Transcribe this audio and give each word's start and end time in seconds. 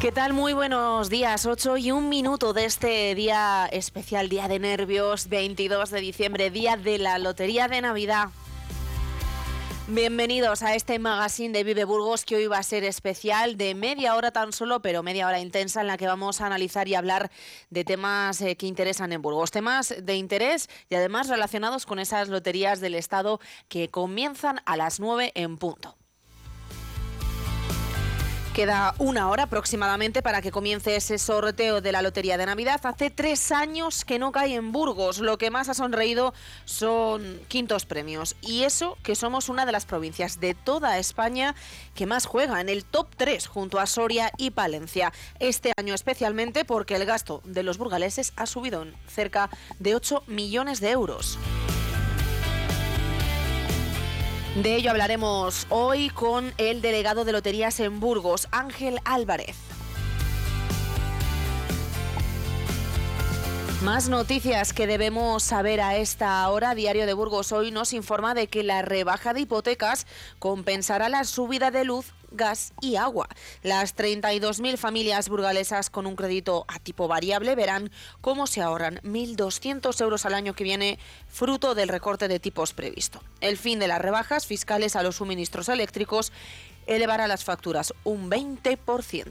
¿Qué 0.00 0.12
tal? 0.12 0.34
Muy 0.34 0.52
buenos 0.52 1.08
días. 1.08 1.46
8 1.46 1.78
y 1.78 1.90
un 1.90 2.10
minuto 2.10 2.52
de 2.52 2.66
este 2.66 3.14
día 3.14 3.66
especial, 3.72 4.28
Día 4.28 4.46
de 4.46 4.58
Nervios, 4.58 5.28
22 5.28 5.90
de 5.90 6.00
diciembre, 6.02 6.50
Día 6.50 6.76
de 6.76 6.98
la 6.98 7.18
Lotería 7.18 7.66
de 7.66 7.80
Navidad. 7.80 8.28
Bienvenidos 9.88 10.62
a 10.62 10.74
este 10.74 10.98
magazine 10.98 11.56
de 11.56 11.64
Vive 11.64 11.86
Burgos 11.86 12.26
que 12.26 12.36
hoy 12.36 12.46
va 12.46 12.58
a 12.58 12.62
ser 12.62 12.84
especial 12.84 13.56
de 13.56 13.74
media 13.74 14.16
hora 14.16 14.32
tan 14.32 14.52
solo, 14.52 14.82
pero 14.82 15.02
media 15.02 15.28
hora 15.28 15.40
intensa 15.40 15.80
en 15.80 15.86
la 15.86 15.96
que 15.96 16.06
vamos 16.06 16.42
a 16.42 16.46
analizar 16.46 16.88
y 16.88 16.94
hablar 16.94 17.30
de 17.70 17.84
temas 17.84 18.42
eh, 18.42 18.54
que 18.56 18.66
interesan 18.66 19.14
en 19.14 19.22
Burgos, 19.22 19.50
temas 19.50 19.94
de 20.02 20.16
interés 20.16 20.68
y 20.90 20.96
además 20.96 21.28
relacionados 21.28 21.86
con 21.86 22.00
esas 22.00 22.28
loterías 22.28 22.80
del 22.80 22.96
Estado 22.96 23.40
que 23.68 23.88
comienzan 23.88 24.60
a 24.66 24.76
las 24.76 25.00
9 25.00 25.32
en 25.34 25.56
punto. 25.56 25.96
Queda 28.56 28.94
una 28.96 29.28
hora 29.28 29.42
aproximadamente 29.42 30.22
para 30.22 30.40
que 30.40 30.50
comience 30.50 30.96
ese 30.96 31.18
sorteo 31.18 31.82
de 31.82 31.92
la 31.92 32.00
Lotería 32.00 32.38
de 32.38 32.46
Navidad. 32.46 32.80
Hace 32.84 33.10
tres 33.10 33.52
años 33.52 34.06
que 34.06 34.18
no 34.18 34.32
cae 34.32 34.54
en 34.54 34.72
Burgos. 34.72 35.18
Lo 35.18 35.36
que 35.36 35.50
más 35.50 35.68
ha 35.68 35.74
sonreído 35.74 36.32
son 36.64 37.38
quintos 37.48 37.84
premios. 37.84 38.34
Y 38.40 38.62
eso 38.62 38.96
que 39.02 39.14
somos 39.14 39.50
una 39.50 39.66
de 39.66 39.72
las 39.72 39.84
provincias 39.84 40.40
de 40.40 40.54
toda 40.54 40.98
España 40.98 41.54
que 41.94 42.06
más 42.06 42.24
juega 42.24 42.62
en 42.62 42.70
el 42.70 42.86
top 42.86 43.08
3 43.18 43.46
junto 43.46 43.78
a 43.78 43.84
Soria 43.84 44.32
y 44.38 44.52
Palencia. 44.52 45.12
Este 45.38 45.74
año 45.76 45.92
especialmente 45.92 46.64
porque 46.64 46.96
el 46.96 47.04
gasto 47.04 47.42
de 47.44 47.62
los 47.62 47.76
burgaleses 47.76 48.32
ha 48.36 48.46
subido 48.46 48.84
en 48.84 48.94
cerca 49.06 49.50
de 49.80 49.94
8 49.94 50.22
millones 50.28 50.80
de 50.80 50.92
euros. 50.92 51.38
De 54.62 54.74
ello 54.74 54.90
hablaremos 54.90 55.66
hoy 55.68 56.08
con 56.08 56.54
el 56.56 56.80
delegado 56.80 57.26
de 57.26 57.32
Loterías 57.32 57.78
en 57.78 58.00
Burgos, 58.00 58.48
Ángel 58.52 59.00
Álvarez. 59.04 59.75
Más 63.86 64.08
noticias 64.08 64.72
que 64.72 64.88
debemos 64.88 65.44
saber 65.44 65.80
a 65.80 65.96
esta 65.96 66.48
hora. 66.48 66.74
Diario 66.74 67.06
de 67.06 67.14
Burgos 67.14 67.52
hoy 67.52 67.70
nos 67.70 67.92
informa 67.92 68.34
de 68.34 68.48
que 68.48 68.64
la 68.64 68.82
rebaja 68.82 69.32
de 69.32 69.42
hipotecas 69.42 70.08
compensará 70.40 71.08
la 71.08 71.22
subida 71.22 71.70
de 71.70 71.84
luz 71.84 72.12
gas 72.32 72.72
y 72.80 72.96
agua. 72.96 73.28
Las 73.62 73.94
32.000 73.94 74.76
familias 74.76 75.28
burgalesas 75.28 75.88
con 75.88 76.08
un 76.08 76.16
crédito 76.16 76.64
a 76.66 76.80
tipo 76.80 77.06
variable 77.06 77.54
verán 77.54 77.92
cómo 78.20 78.48
se 78.48 78.60
ahorran 78.60 78.96
1.200 79.04 80.00
euros 80.00 80.26
al 80.26 80.34
año 80.34 80.54
que 80.54 80.64
viene 80.64 80.98
fruto 81.28 81.76
del 81.76 81.88
recorte 81.88 82.26
de 82.26 82.40
tipos 82.40 82.72
previsto. 82.72 83.22
El 83.40 83.56
fin 83.56 83.78
de 83.78 83.86
las 83.86 84.02
rebajas 84.02 84.46
fiscales 84.46 84.96
a 84.96 85.04
los 85.04 85.14
suministros 85.14 85.68
eléctricos 85.68 86.32
elevará 86.88 87.28
las 87.28 87.44
facturas 87.44 87.94
un 88.02 88.28
20%. 88.32 89.30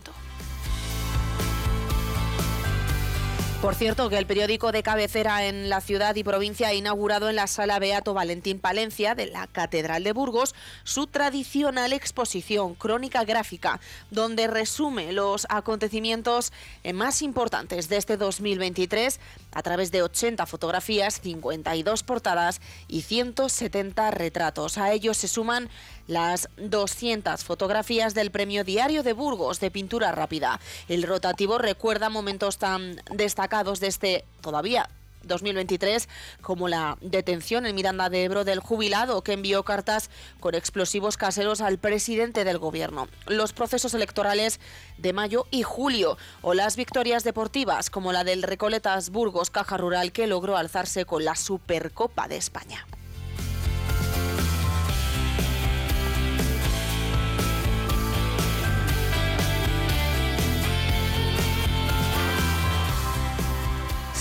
Por 3.62 3.74
cierto, 3.74 4.10
que 4.10 4.18
el 4.18 4.28
periódico 4.28 4.72
de 4.72 4.84
cabecera 4.84 5.46
en 5.48 5.70
la 5.70 5.82
ciudad 5.82 6.16
y 6.16 6.24
provincia 6.24 6.68
ha 6.68 6.74
inaugurado 6.74 7.30
en 7.30 7.36
la 7.36 7.48
sala 7.48 7.80
Beato 7.80 8.14
Valentín 8.14 8.60
Palencia 8.60 9.16
de 9.16 9.26
la 9.26 9.48
Catedral 9.48 10.04
de 10.04 10.14
Burgos 10.14 10.54
su 10.84 11.08
tradicional 11.08 11.92
exposición 11.92 12.76
crónica 12.76 13.24
gráfica, 13.24 13.80
donde 14.12 14.46
resume 14.46 15.14
los 15.14 15.48
acontecimientos 15.50 16.54
más 16.94 17.24
importantes 17.24 17.90
de 17.90 17.98
este 17.98 18.18
2023 18.18 19.20
a 19.56 19.64
través 19.64 19.92
de 19.92 20.04
80 20.04 20.46
fotografías, 20.46 21.20
52 21.22 22.04
portadas 22.04 22.62
y 22.88 23.02
170 23.02 24.12
retratos. 24.12 24.78
A 24.78 24.92
ellos 24.92 25.18
se 25.18 25.28
suman 25.28 25.70
las 26.08 26.50
200 26.58 27.44
fotografías 27.44 28.14
del 28.14 28.30
Premio 28.30 28.64
Diario 28.64 29.02
de 29.02 29.14
Burgos 29.14 29.60
de 29.60 29.72
Pintura 29.72 30.12
Rápida. 30.12 30.60
El 30.88 31.02
rotativo 31.02 31.58
recuerda 31.58 32.10
momentos 32.10 32.60
tan 32.60 33.02
destacados 33.12 33.80
de 33.80 33.88
este 33.88 34.26
todavía 34.42 34.88
2023, 35.26 36.08
como 36.42 36.68
la 36.68 36.98
detención 37.02 37.66
en 37.66 37.76
Miranda 37.76 38.10
de 38.10 38.24
Ebro 38.24 38.44
del 38.44 38.60
jubilado 38.60 39.22
que 39.22 39.34
envió 39.34 39.64
cartas 39.64 40.10
con 40.40 40.56
explosivos 40.56 41.18
caseros 41.18 41.62
al 41.62 41.78
presidente 41.78 42.44
del 42.44 42.58
gobierno, 42.58 43.08
los 43.28 43.54
procesos 43.54 43.94
electorales 43.94 44.60
de 44.98 45.14
mayo 45.14 45.48
y 45.52 45.64
julio 45.64 46.18
o 46.42 46.54
las 46.54 46.76
victorias 46.76 47.24
deportivas 47.24 47.90
como 47.90 48.12
la 48.12 48.24
del 48.24 48.44
Recoletas 48.44 49.10
Burgos 49.10 49.50
Caja 49.50 49.78
Rural 49.78 50.12
que 50.12 50.28
logró 50.28 50.58
alzarse 50.58 51.06
con 51.06 51.26
la 51.26 51.36
Supercopa 51.36 52.28
de 52.28 52.38
España. 52.38 52.86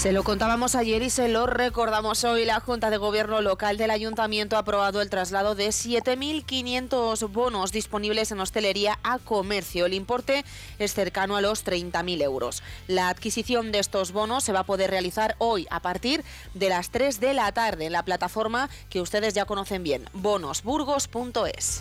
Se 0.04 0.12
lo 0.12 0.22
contábamos 0.22 0.75
ayer 0.75 1.03
y 1.03 1.09
se 1.09 1.28
lo 1.28 1.47
recordamos 1.47 2.25
hoy. 2.25 2.44
La 2.44 2.60
Junta 2.60 2.91
de 2.91 2.98
Gobierno 2.98 3.41
Local 3.41 3.78
del 3.78 3.91
Ayuntamiento 3.91 4.56
ha 4.56 4.59
aprobado 4.59 5.00
el 5.00 5.09
traslado 5.09 5.54
de 5.54 5.69
7.500 5.69 7.32
bonos 7.32 7.72
disponibles 7.72 8.31
en 8.31 8.38
hostelería 8.38 8.98
a 9.03 9.19
comercio. 9.19 9.87
El 9.87 9.94
importe 9.94 10.44
es 10.78 10.92
cercano 10.92 11.37
a 11.37 11.41
los 11.41 11.65
30.000 11.65 12.20
euros. 12.20 12.62
La 12.87 13.09
adquisición 13.09 13.72
de 13.72 13.78
estos 13.78 14.12
bonos 14.12 14.44
se 14.44 14.53
va 14.53 14.60
a 14.60 14.65
poder 14.65 14.91
realizar 14.91 15.37
hoy 15.38 15.66
a 15.70 15.81
partir 15.81 16.22
de 16.53 16.69
las 16.69 16.91
3 16.91 17.19
de 17.19 17.32
la 17.32 17.50
tarde 17.53 17.86
en 17.86 17.92
la 17.92 18.04
plataforma 18.04 18.69
que 18.91 19.00
ustedes 19.00 19.32
ya 19.32 19.47
conocen 19.47 19.84
bien, 19.84 20.04
bonosburgos.es. 20.12 21.81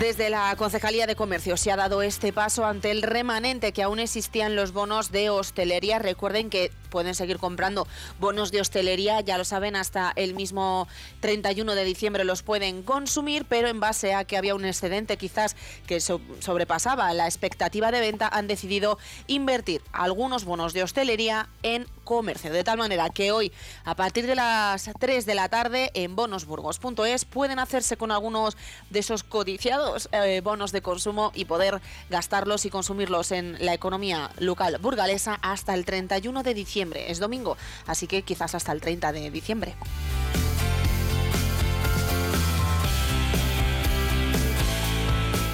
Desde 0.00 0.30
la 0.30 0.56
Concejalía 0.56 1.06
de 1.06 1.14
Comercio 1.14 1.58
se 1.58 1.70
ha 1.70 1.76
dado 1.76 2.00
este 2.00 2.32
paso 2.32 2.64
ante 2.64 2.90
el 2.90 3.02
remanente 3.02 3.72
que 3.72 3.82
aún 3.82 3.98
existían 3.98 4.56
los 4.56 4.72
bonos 4.72 5.12
de 5.12 5.28
hostelería. 5.28 5.98
Recuerden 5.98 6.48
que 6.48 6.72
pueden 6.90 7.14
seguir 7.14 7.38
comprando 7.38 7.86
bonos 8.18 8.52
de 8.52 8.60
hostelería, 8.60 9.20
ya 9.20 9.38
lo 9.38 9.44
saben, 9.44 9.76
hasta 9.76 10.12
el 10.16 10.34
mismo 10.34 10.88
31 11.20 11.74
de 11.74 11.84
diciembre 11.84 12.24
los 12.24 12.42
pueden 12.42 12.82
consumir, 12.82 13.46
pero 13.48 13.68
en 13.68 13.80
base 13.80 14.14
a 14.14 14.24
que 14.24 14.36
había 14.36 14.54
un 14.54 14.64
excedente 14.64 15.16
quizás 15.16 15.56
que 15.86 16.00
sobrepasaba 16.00 17.12
la 17.14 17.26
expectativa 17.26 17.90
de 17.90 18.00
venta, 18.00 18.28
han 18.28 18.46
decidido 18.46 18.98
invertir 19.26 19.82
algunos 19.92 20.44
bonos 20.44 20.72
de 20.72 20.82
hostelería 20.82 21.48
en 21.62 21.86
comercio. 22.04 22.52
De 22.52 22.64
tal 22.64 22.78
manera 22.78 23.08
que 23.10 23.30
hoy, 23.30 23.52
a 23.84 23.94
partir 23.94 24.26
de 24.26 24.34
las 24.34 24.90
3 24.98 25.26
de 25.26 25.34
la 25.34 25.48
tarde, 25.48 25.90
en 25.94 26.16
bonosburgos.es 26.16 27.24
pueden 27.24 27.58
hacerse 27.58 27.96
con 27.96 28.10
algunos 28.10 28.56
de 28.90 28.98
esos 28.98 29.22
codiciados 29.22 30.08
eh, 30.12 30.40
bonos 30.42 30.72
de 30.72 30.82
consumo 30.82 31.30
y 31.34 31.44
poder 31.44 31.80
gastarlos 32.08 32.64
y 32.64 32.70
consumirlos 32.70 33.30
en 33.30 33.56
la 33.64 33.74
economía 33.74 34.30
local 34.38 34.78
burgalesa 34.80 35.38
hasta 35.42 35.74
el 35.74 35.84
31 35.84 36.42
de 36.42 36.54
diciembre 36.54 36.79
es 37.10 37.18
domingo, 37.18 37.56
así 37.86 38.06
que 38.06 38.22
quizás 38.22 38.54
hasta 38.54 38.72
el 38.72 38.80
30 38.80 39.12
de 39.12 39.30
diciembre. 39.30 39.74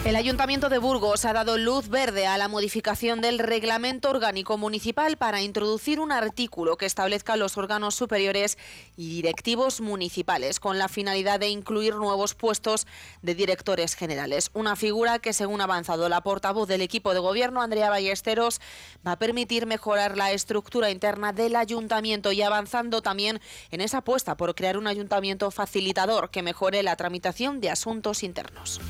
El 0.07 0.15
Ayuntamiento 0.15 0.69
de 0.69 0.79
Burgos 0.79 1.25
ha 1.25 1.33
dado 1.33 1.59
luz 1.59 1.89
verde 1.89 2.29
a 2.29 2.39
la 2.39 2.47
modificación 2.47 3.21
del 3.21 3.41
reglamento 3.41 4.09
orgánico 4.09 4.57
municipal 4.57 5.17
para 5.17 5.43
introducir 5.43 5.99
un 5.99 6.13
artículo 6.13 6.77
que 6.77 6.87
establezca 6.87 7.35
los 7.35 7.57
órganos 7.59 7.97
superiores 7.97 8.57
y 8.97 9.09
directivos 9.09 9.81
municipales 9.81 10.61
con 10.61 10.79
la 10.79 10.87
finalidad 10.87 11.41
de 11.41 11.49
incluir 11.49 11.97
nuevos 11.97 12.35
puestos 12.35 12.87
de 13.23 13.35
directores 13.35 13.97
generales. 13.97 14.51
Una 14.55 14.77
figura 14.77 15.19
que, 15.19 15.33
según 15.33 15.61
ha 15.61 15.65
avanzado 15.65 16.09
la 16.09 16.21
portavoz 16.21 16.69
del 16.69 16.83
equipo 16.83 17.13
de 17.13 17.19
gobierno, 17.19 17.61
Andrea 17.61 17.91
Ballesteros, 17.91 18.61
va 19.05 19.13
a 19.13 19.19
permitir 19.19 19.67
mejorar 19.67 20.17
la 20.17 20.31
estructura 20.31 20.93
interna 20.93 21.33
del 21.33 21.57
ayuntamiento 21.57 22.31
y 22.31 22.43
avanzando 22.43 23.03
también 23.03 23.41
en 23.73 23.81
esa 23.81 23.99
apuesta 23.99 24.37
por 24.37 24.55
crear 24.55 24.79
un 24.79 24.87
ayuntamiento 24.87 25.51
facilitador 25.51 26.31
que 26.31 26.45
mejore 26.45 26.85
la 26.85 26.95
tramitación 26.95 27.61
de 27.61 27.71
asuntos 27.71 28.23
internos. 28.23 28.81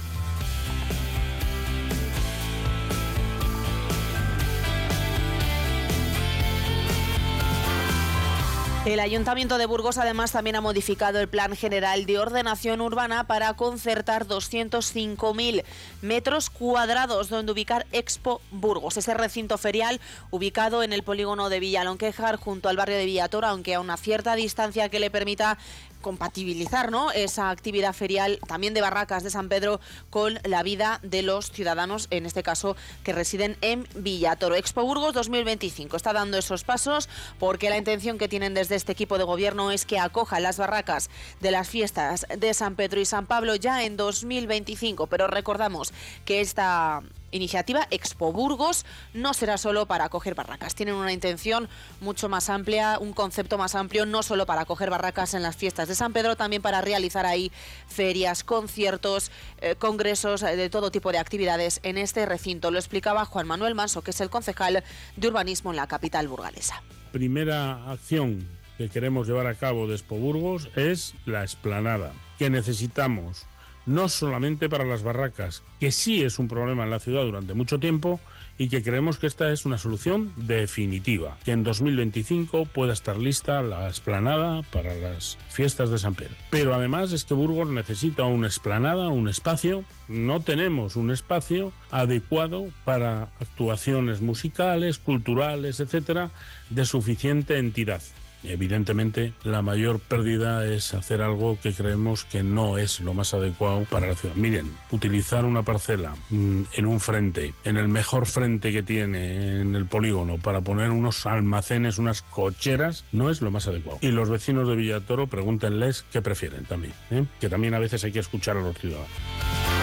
El 8.86 9.00
Ayuntamiento 9.00 9.58
de 9.58 9.66
Burgos 9.66 9.98
además 9.98 10.30
también 10.30 10.54
ha 10.54 10.60
modificado 10.60 11.18
el 11.18 11.26
Plan 11.26 11.56
General 11.56 12.06
de 12.06 12.20
Ordenación 12.20 12.80
Urbana 12.80 13.24
para 13.24 13.52
concertar 13.54 14.28
205.000 14.28 15.64
metros 16.02 16.50
cuadrados 16.50 17.28
donde 17.28 17.50
ubicar 17.50 17.84
Expo 17.90 18.40
Burgos, 18.52 18.96
ese 18.96 19.12
recinto 19.14 19.58
ferial 19.58 20.00
ubicado 20.30 20.84
en 20.84 20.92
el 20.92 21.02
polígono 21.02 21.48
de 21.48 21.58
Villalonquejar 21.58 22.36
junto 22.36 22.68
al 22.68 22.76
barrio 22.76 22.96
de 22.96 23.06
Villatora, 23.06 23.48
aunque 23.48 23.74
a 23.74 23.80
una 23.80 23.96
cierta 23.96 24.36
distancia 24.36 24.88
que 24.88 25.00
le 25.00 25.10
permita 25.10 25.58
compatibilizar 26.06 26.92
¿no? 26.92 27.10
esa 27.10 27.50
actividad 27.50 27.92
ferial 27.92 28.38
también 28.46 28.74
de 28.74 28.80
Barracas 28.80 29.24
de 29.24 29.30
San 29.30 29.48
Pedro 29.48 29.80
con 30.08 30.38
la 30.44 30.62
vida 30.62 31.00
de 31.02 31.22
los 31.22 31.50
ciudadanos, 31.50 32.06
en 32.12 32.26
este 32.26 32.44
caso 32.44 32.76
que 33.02 33.12
residen 33.12 33.56
en 33.60 33.88
Villatoro. 33.96 34.54
Expo 34.54 34.84
Burgos 34.84 35.14
2025 35.14 35.96
está 35.96 36.12
dando 36.12 36.38
esos 36.38 36.62
pasos 36.62 37.08
porque 37.40 37.70
la 37.70 37.76
intención 37.76 38.18
que 38.18 38.28
tienen 38.28 38.54
desde 38.54 38.76
este 38.76 38.92
equipo 38.92 39.18
de 39.18 39.24
gobierno 39.24 39.72
es 39.72 39.84
que 39.84 39.98
acoja 39.98 40.38
las 40.38 40.58
barracas 40.58 41.10
de 41.40 41.50
las 41.50 41.68
fiestas 41.68 42.24
de 42.38 42.54
San 42.54 42.76
Pedro 42.76 43.00
y 43.00 43.04
San 43.04 43.26
Pablo 43.26 43.56
ya 43.56 43.82
en 43.82 43.96
2025, 43.96 45.08
pero 45.08 45.26
recordamos 45.26 45.92
que 46.24 46.40
esta 46.40 47.02
iniciativa 47.36 47.86
Expo 47.90 48.32
Burgos 48.32 48.84
no 49.14 49.34
será 49.34 49.58
solo 49.58 49.86
para 49.86 50.06
acoger 50.06 50.34
barracas. 50.34 50.74
Tienen 50.74 50.94
una 50.94 51.12
intención 51.12 51.68
mucho 52.00 52.28
más 52.28 52.50
amplia, 52.50 52.98
un 52.98 53.12
concepto 53.12 53.58
más 53.58 53.74
amplio, 53.74 54.06
no 54.06 54.22
solo 54.22 54.46
para 54.46 54.62
acoger 54.62 54.90
barracas 54.90 55.34
en 55.34 55.42
las 55.42 55.56
fiestas 55.56 55.88
de 55.88 55.94
San 55.94 56.12
Pedro, 56.12 56.36
también 56.36 56.62
para 56.62 56.80
realizar 56.80 57.26
ahí 57.26 57.52
ferias, 57.86 58.44
conciertos, 58.44 59.30
eh, 59.60 59.76
congresos 59.76 60.42
eh, 60.42 60.56
de 60.56 60.70
todo 60.70 60.90
tipo 60.90 61.12
de 61.12 61.18
actividades 61.18 61.80
en 61.82 61.98
este 61.98 62.26
recinto. 62.26 62.70
Lo 62.70 62.78
explicaba 62.78 63.24
Juan 63.24 63.46
Manuel 63.46 63.74
Manso, 63.74 64.02
que 64.02 64.10
es 64.10 64.20
el 64.20 64.30
concejal 64.30 64.82
de 65.16 65.28
urbanismo 65.28 65.70
en 65.70 65.76
la 65.76 65.86
capital 65.86 66.28
burgalesa. 66.28 66.82
Primera 67.12 67.90
acción 67.90 68.48
que 68.76 68.88
queremos 68.88 69.26
llevar 69.26 69.46
a 69.46 69.54
cabo 69.54 69.86
de 69.86 69.94
Expo 69.94 70.16
Burgos 70.16 70.68
es 70.76 71.14
la 71.24 71.44
esplanada, 71.44 72.12
que 72.38 72.50
necesitamos 72.50 73.46
no 73.86 74.08
solamente 74.08 74.68
para 74.68 74.84
las 74.84 75.02
barracas, 75.02 75.62
que 75.80 75.92
sí 75.92 76.22
es 76.22 76.38
un 76.38 76.48
problema 76.48 76.84
en 76.84 76.90
la 76.90 77.00
ciudad 77.00 77.24
durante 77.24 77.54
mucho 77.54 77.78
tiempo 77.78 78.20
y 78.58 78.68
que 78.68 78.82
creemos 78.82 79.18
que 79.18 79.26
esta 79.26 79.52
es 79.52 79.66
una 79.66 79.78
solución 79.78 80.32
definitiva, 80.36 81.36
que 81.44 81.52
en 81.52 81.62
2025 81.62 82.66
pueda 82.66 82.92
estar 82.92 83.16
lista 83.18 83.62
la 83.62 83.88
esplanada 83.88 84.62
para 84.72 84.94
las 84.94 85.38
fiestas 85.50 85.90
de 85.90 85.98
San 85.98 86.14
Pedro. 86.14 86.34
Pero 86.50 86.74
además 86.74 87.12
este 87.12 87.34
Burgos 87.34 87.68
necesita 87.68 88.24
una 88.24 88.46
esplanada, 88.46 89.08
un 89.08 89.28
espacio, 89.28 89.84
no 90.08 90.40
tenemos 90.40 90.96
un 90.96 91.10
espacio 91.10 91.72
adecuado 91.90 92.66
para 92.84 93.24
actuaciones 93.40 94.20
musicales, 94.20 94.98
culturales, 94.98 95.80
etcétera, 95.80 96.30
de 96.70 96.86
suficiente 96.86 97.58
entidad. 97.58 98.02
Evidentemente, 98.48 99.32
la 99.42 99.62
mayor 99.62 100.00
pérdida 100.00 100.66
es 100.66 100.94
hacer 100.94 101.22
algo 101.22 101.58
que 101.60 101.72
creemos 101.72 102.24
que 102.24 102.42
no 102.42 102.78
es 102.78 103.00
lo 103.00 103.14
más 103.14 103.34
adecuado 103.34 103.84
para 103.90 104.08
la 104.08 104.14
ciudad. 104.14 104.34
Miren, 104.36 104.72
utilizar 104.90 105.44
una 105.44 105.62
parcela 105.62 106.14
mm, 106.30 106.62
en 106.72 106.86
un 106.86 107.00
frente, 107.00 107.54
en 107.64 107.76
el 107.76 107.88
mejor 107.88 108.26
frente 108.26 108.72
que 108.72 108.82
tiene 108.82 109.60
en 109.60 109.74
el 109.74 109.86
polígono, 109.86 110.38
para 110.38 110.60
poner 110.60 110.90
unos 110.90 111.26
almacenes, 111.26 111.98
unas 111.98 112.22
cocheras, 112.22 113.04
no 113.12 113.30
es 113.30 113.42
lo 113.42 113.50
más 113.50 113.66
adecuado. 113.66 113.98
Y 114.00 114.08
los 114.08 114.30
vecinos 114.30 114.68
de 114.68 114.76
Villatoro, 114.76 115.26
pregúntenles 115.26 116.04
qué 116.12 116.22
prefieren 116.22 116.64
también, 116.64 116.94
¿eh? 117.10 117.24
que 117.40 117.48
también 117.48 117.74
a 117.74 117.78
veces 117.78 118.04
hay 118.04 118.12
que 118.12 118.20
escuchar 118.20 118.56
a 118.56 118.62
los 118.62 118.76
ciudadanos. 118.78 119.75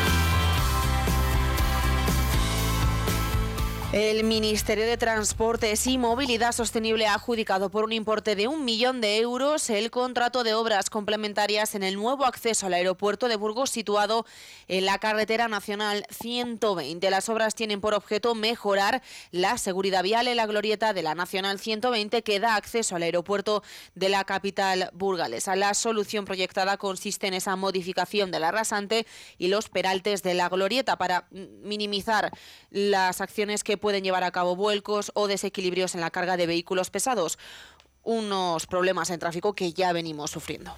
El 3.94 4.24
Ministerio 4.24 4.88
de 4.88 4.98
Transportes 4.98 5.86
y 5.86 6.00
Movilidad 6.00 6.51
Sostenible 6.51 7.06
ha 7.06 7.13
adjudicado 7.13 7.69
por 7.69 7.84
un 7.84 7.92
importe 7.92 8.36
de 8.36 8.48
un 8.48 8.66
millón 8.66 9.01
de 9.01 9.19
euros 9.19 9.69
el 9.69 9.92
contrato 9.92 10.44
de 10.44 10.56
obras 10.56 10.90
complementarias 10.90 11.75
en 11.75 11.84
el 11.84 11.94
nuevo 11.94 12.25
acceso 12.25 12.66
al 12.66 12.74
aeropuerto 12.74 13.28
de 13.28 13.36
Burgos 13.36 13.69
situado 13.69 14.25
en 14.68 14.88
la 14.88 14.98
carretera 14.98 15.48
nacional 15.48 16.07
120. 16.10 17.07
Las 17.12 17.30
obras 17.30 17.54
tienen 17.54 17.81
por 17.81 17.94
objeto 17.94 18.34
mejorar 18.34 19.04
la 19.30 19.60
seguridad 19.60 20.01
vial 20.01 20.28
en 20.28 20.38
la 20.38 20.48
glorieta 20.48 20.94
de 20.94 21.04
la 21.04 21.13
Nacional 21.13 21.60
120 21.60 22.24
que 22.24 22.39
da 22.39 22.56
acceso 22.56 22.96
al 22.96 23.04
aeropuerto 23.04 23.62
de 23.94 24.10
la 24.10 24.24
capital 24.24 24.89
burgalesa. 24.94 25.56
La 25.56 25.75
solución 25.75 26.25
proyectada 26.25 26.78
consiste 26.78 27.28
en 27.28 27.36
esa 27.36 27.56
modificación 27.56 28.31
de 28.31 28.39
la 28.39 28.50
rasante 28.50 29.06
y 29.38 29.50
los 29.50 29.69
peraltes 29.69 30.24
de 30.24 30.34
la 30.34 30.50
glorieta 30.50 30.98
para 30.98 31.28
minimizar 31.30 32.31
las 32.72 33.22
acciones 33.22 33.63
que 33.63 33.83
pueden 33.84 34.06
llevar 34.06 34.24
a 34.24 34.32
cabo 34.32 34.56
vuelcos 34.56 35.12
o 35.14 35.28
desequilibrios 35.28 35.94
en 35.94 36.00
la 36.00 36.10
carga 36.10 36.38
de 36.38 36.48
vehículos 36.48 36.90
pesados, 36.90 37.38
unos 38.02 38.66
problemas 38.66 39.10
en 39.10 39.20
tráfico 39.20 39.56
que 39.56 39.74
ya 39.74 39.92
venimos 39.92 40.32
sufriendo. 40.32 40.74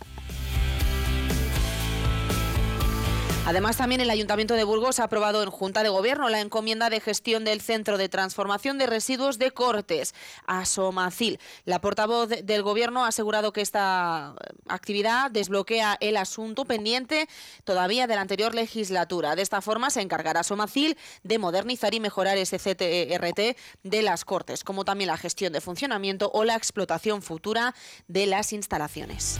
Además, 3.48 3.78
también 3.78 4.02
el 4.02 4.10
Ayuntamiento 4.10 4.56
de 4.56 4.64
Burgos 4.64 5.00
ha 5.00 5.04
aprobado 5.04 5.44
en 5.44 5.52
Junta 5.52 5.84
de 5.84 5.90
Gobierno 5.90 6.30
la 6.30 6.42
encomienda 6.42 6.90
de 6.90 7.00
gestión 7.00 7.44
del 7.44 7.62
Centro 7.62 8.00
de 8.00 8.10
Transformación 8.10 8.80
de 8.80 8.88
Residuos 8.88 9.38
de 9.38 9.52
Cortes, 9.52 10.16
Asomacil. 10.48 11.40
La 11.64 11.80
portavoz 11.80 12.28
del 12.28 12.64
Gobierno 12.64 13.06
ha 13.06 13.10
asegurado 13.10 13.54
que 13.54 13.62
esta 13.62 14.34
actividad 14.68 15.30
desbloquea 15.30 15.96
el 16.00 16.18
asunto 16.18 16.66
pendiente 16.66 17.30
todavía 17.66 18.08
de 18.08 18.16
la 18.16 18.22
anterior 18.22 18.56
legislatura. 18.56 19.36
De 19.36 19.44
esta 19.44 19.62
forma, 19.62 19.92
se 19.92 20.02
encargará 20.02 20.40
Asomacil 20.40 20.98
de 21.22 21.38
modernizar 21.38 21.94
y 21.94 22.00
mejorar 22.00 22.40
ese 22.40 22.58
CTRT 22.58 23.58
de 23.84 24.02
las 24.02 24.26
Cortes, 24.26 24.64
como 24.64 24.86
también 24.86 25.10
la 25.10 25.18
gestión 25.18 25.54
de 25.54 25.62
funcionamiento 25.62 26.32
o 26.34 26.46
la 26.46 26.56
explotación 26.56 27.22
futura 27.22 27.76
de 28.08 28.26
las 28.26 28.54
instalaciones. 28.54 29.40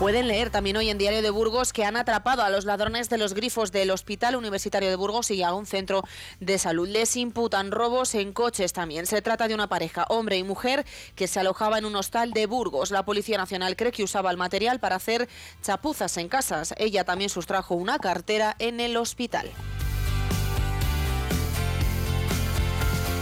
Pueden 0.00 0.28
leer 0.28 0.48
también 0.48 0.78
hoy 0.78 0.88
en 0.88 0.96
Diario 0.96 1.20
de 1.20 1.28
Burgos 1.28 1.74
que 1.74 1.84
han 1.84 1.94
atrapado 1.94 2.42
a 2.42 2.48
los 2.48 2.64
ladrones 2.64 3.10
de 3.10 3.18
los 3.18 3.34
grifos 3.34 3.70
del 3.70 3.90
Hospital 3.90 4.34
Universitario 4.34 4.88
de 4.88 4.96
Burgos 4.96 5.30
y 5.30 5.42
a 5.42 5.52
un 5.52 5.66
centro 5.66 6.04
de 6.40 6.58
salud. 6.58 6.88
Les 6.88 7.18
imputan 7.18 7.70
robos 7.70 8.14
en 8.14 8.32
coches 8.32 8.72
también. 8.72 9.04
Se 9.04 9.20
trata 9.20 9.46
de 9.46 9.52
una 9.52 9.68
pareja, 9.68 10.06
hombre 10.08 10.38
y 10.38 10.42
mujer, 10.42 10.86
que 11.14 11.26
se 11.26 11.38
alojaba 11.38 11.76
en 11.76 11.84
un 11.84 11.96
hostal 11.96 12.32
de 12.32 12.46
Burgos. 12.46 12.90
La 12.90 13.04
Policía 13.04 13.36
Nacional 13.36 13.76
cree 13.76 13.92
que 13.92 14.02
usaba 14.02 14.30
el 14.30 14.38
material 14.38 14.80
para 14.80 14.96
hacer 14.96 15.28
chapuzas 15.60 16.16
en 16.16 16.30
casas. 16.30 16.72
Ella 16.78 17.04
también 17.04 17.28
sustrajo 17.28 17.74
una 17.74 17.98
cartera 17.98 18.56
en 18.58 18.80
el 18.80 18.96
hospital. 18.96 19.50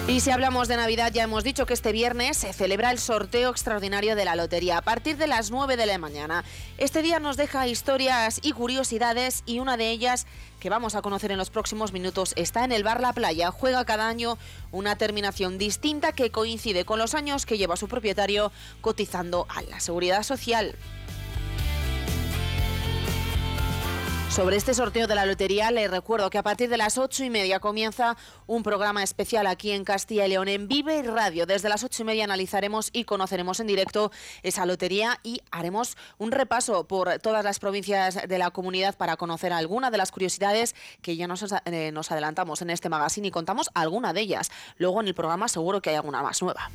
Y 0.09 0.21
si 0.21 0.31
hablamos 0.31 0.69
de 0.69 0.79
Navidad, 0.79 1.13
ya 1.13 1.25
hemos 1.25 1.45
dicho 1.45 1.67
que 1.67 1.75
este 1.75 1.93
viernes 1.93 2.39
se 2.39 2.55
celebra 2.55 2.91
el 2.91 2.99
sorteo 2.99 3.51
extraordinario 3.51 4.17
de 4.17 4.25
la 4.25 4.37
lotería 4.37 4.79
a 4.79 4.83
partir 4.83 5.19
de 5.19 5.27
las 5.27 5.51
9 5.51 5.77
de 5.77 5.85
la 5.85 5.99
mañana. 5.99 6.45
Este 6.79 7.03
día 7.03 7.21
nos 7.21 7.37
deja 7.37 7.69
historias 7.69 8.41
y 8.43 8.53
curiosidades 8.53 9.43
y 9.45 9.59
una 9.59 9.77
de 9.77 9.91
ellas 9.91 10.27
que 10.61 10.71
vamos 10.71 10.95
a 10.95 11.03
conocer 11.03 11.31
en 11.31 11.37
los 11.37 11.51
próximos 11.51 11.93
minutos 11.93 12.33
está 12.37 12.65
en 12.65 12.73
el 12.73 12.85
bar 12.85 13.03
La 13.03 13.13
Playa. 13.13 13.51
Juega 13.51 13.85
cada 13.85 14.09
año 14.09 14.39
una 14.73 14.97
terminación 14.97 15.59
distinta 15.59 16.13
que 16.13 16.31
coincide 16.31 16.87
con 16.87 16.99
los 16.99 17.15
años 17.15 17.45
que 17.45 17.59
lleva 17.59 17.77
su 17.77 17.87
propietario 17.87 18.51
cotizando 18.81 19.47
a 19.51 19.61
la 19.61 19.79
seguridad 19.79 20.23
social. 20.23 20.75
Sobre 24.31 24.57
este 24.57 24.75
sorteo 24.75 25.07
de 25.07 25.15
la 25.15 25.27
lotería, 25.27 25.71
les 25.71 25.91
recuerdo 25.91 26.31
que 26.31 26.39
a 26.39 26.43
partir 26.43 26.69
de 26.69 26.77
las 26.77 26.97
ocho 26.99 27.25
y 27.25 27.31
media 27.31 27.61
comienza 27.61 28.17
un 28.47 28.63
programa 28.63 29.03
especial 29.03 29.47
aquí 29.47 29.73
en 29.73 29.85
Castilla 29.85 30.27
y 30.27 30.29
León 30.29 30.49
en 30.49 30.69
Vive 30.69 31.03
Radio. 31.03 31.45
Desde 31.47 31.69
las 31.69 31.83
ocho 31.83 32.03
y 32.03 32.07
media 32.07 32.25
analizaremos 32.25 32.91
y 32.93 33.05
conoceremos 33.05 33.59
en 33.59 33.67
directo 33.67 34.13
esa 34.43 34.65
lotería 34.67 35.19
y 35.25 35.41
haremos 35.51 35.97
un 36.19 36.31
repaso 36.31 36.87
por 36.87 37.19
todas 37.19 37.43
las 37.43 37.59
provincias 37.59 38.29
de 38.29 38.39
la 38.39 38.51
comunidad 38.51 38.97
para 38.97 39.17
conocer 39.17 39.53
alguna 39.53 39.91
de 39.91 39.99
las 39.99 40.13
curiosidades 40.13 40.77
que 41.03 41.17
ya 41.17 41.27
nos, 41.27 41.43
eh, 41.65 41.93
adelantamos 42.11 42.63
en 42.63 42.71
este 42.71 42.89
magazine 42.89 43.29
y 43.29 43.31
contamos 43.31 43.71
alguna 43.75 44.13
de 44.13 44.21
ellas. 44.21 44.51
Luego 44.77 45.01
en 45.01 45.09
el 45.09 45.15
programa 45.15 45.49
seguro 45.49 45.83
que 45.83 45.91
hay 45.91 45.97
alguna 45.97 46.23
más 46.23 46.43
nueva. 46.43 46.71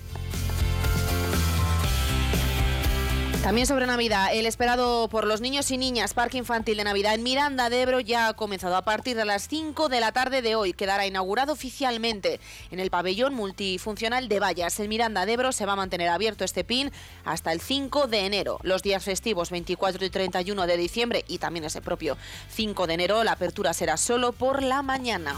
También 3.43 3.67
sobre 3.67 3.85
Navidad, 3.87 4.29
el 4.31 4.45
esperado 4.45 5.09
por 5.09 5.27
los 5.27 5.41
niños 5.41 5.69
y 5.69 5.77
niñas 5.77 6.13
Parque 6.13 6.37
Infantil 6.37 6.77
de 6.77 6.85
Navidad 6.85 7.13
en 7.13 7.23
Miranda 7.23 7.69
de 7.69 7.81
Ebro 7.81 7.99
ya 7.99 8.29
ha 8.29 8.33
comenzado 8.35 8.77
a 8.77 8.85
partir 8.85 9.17
de 9.17 9.25
las 9.25 9.49
5 9.49 9.89
de 9.89 9.99
la 9.99 10.13
tarde 10.13 10.41
de 10.41 10.55
hoy. 10.55 10.71
Quedará 10.71 11.05
inaugurado 11.05 11.51
oficialmente 11.51 12.39
en 12.71 12.79
el 12.79 12.89
pabellón 12.89 13.33
multifuncional 13.33 14.29
de 14.29 14.39
Vallas. 14.39 14.79
En 14.79 14.87
Miranda 14.87 15.25
de 15.25 15.33
Ebro 15.33 15.51
se 15.51 15.65
va 15.65 15.73
a 15.73 15.75
mantener 15.75 16.07
abierto 16.07 16.45
este 16.45 16.63
PIN 16.63 16.89
hasta 17.25 17.51
el 17.51 17.59
5 17.59 18.07
de 18.07 18.25
enero. 18.25 18.59
Los 18.63 18.81
días 18.81 19.03
festivos 19.03 19.49
24 19.49 20.05
y 20.05 20.09
31 20.09 20.65
de 20.65 20.77
diciembre 20.77 21.25
y 21.27 21.39
también 21.39 21.65
ese 21.65 21.81
propio 21.81 22.15
5 22.47 22.87
de 22.87 22.93
enero, 22.93 23.25
la 23.25 23.33
apertura 23.33 23.73
será 23.73 23.97
solo 23.97 24.31
por 24.31 24.63
la 24.63 24.83
mañana. 24.83 25.35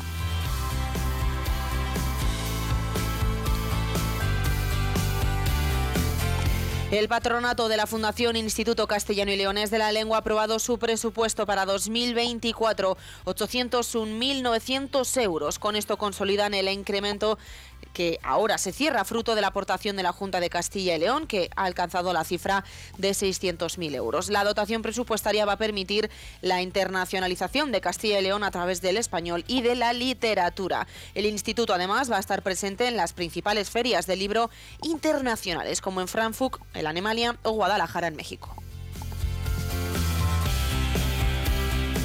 El 6.98 7.10
patronato 7.10 7.68
de 7.68 7.76
la 7.76 7.88
Fundación 7.88 8.38
Instituto 8.38 8.88
Castellano 8.88 9.30
y 9.30 9.36
Leones 9.36 9.70
de 9.70 9.80
la 9.80 9.92
Lengua 9.92 10.16
ha 10.16 10.20
aprobado 10.22 10.60
su 10.60 10.80
presupuesto 10.80 11.46
para 11.46 11.66
2024, 11.66 12.96
801.900 13.26 15.22
euros. 15.22 15.60
Con 15.60 15.76
esto 15.76 15.98
consolidan 15.98 16.54
el 16.54 16.70
incremento 16.70 17.38
que 17.96 18.20
ahora 18.22 18.60
se 18.60 18.74
cierra 18.74 19.06
fruto 19.06 19.34
de 19.34 19.42
la 19.42 19.48
aportación 19.48 19.96
de 19.96 20.04
la 20.04 20.12
Junta 20.12 20.40
de 20.40 20.50
Castilla 20.50 20.96
y 20.96 21.00
León, 21.00 21.26
que 21.26 21.50
ha 21.56 21.64
alcanzado 21.64 22.12
la 22.12 22.26
cifra 22.26 22.66
de 22.98 23.12
600.000 23.12 23.96
euros. 23.96 24.30
La 24.30 24.44
dotación 24.44 24.82
presupuestaria 24.82 25.46
va 25.46 25.54
a 25.54 25.58
permitir 25.58 26.12
la 26.42 26.62
internacionalización 26.62 27.72
de 27.72 27.82
Castilla 27.82 28.20
y 28.20 28.24
León 28.24 28.44
a 28.44 28.52
través 28.52 28.82
del 28.82 28.98
español 28.98 29.46
y 29.48 29.62
de 29.62 29.76
la 29.76 29.94
literatura. 29.94 30.88
El 31.16 31.26
instituto 31.26 31.74
además 31.74 32.12
va 32.12 32.18
a 32.18 32.20
estar 32.20 32.44
presente 32.44 32.88
en 32.88 32.98
las 32.98 33.14
principales 33.14 33.70
ferias 33.70 34.06
del 34.06 34.20
libro 34.20 34.50
internacionales, 34.84 35.80
como 35.80 36.02
en 36.02 36.10
Frankfurt, 36.10 36.62
en 36.74 36.86
Alemania 36.86 37.38
o 37.44 37.52
Guadalajara, 37.52 38.08
en 38.08 38.18
México. 38.18 38.65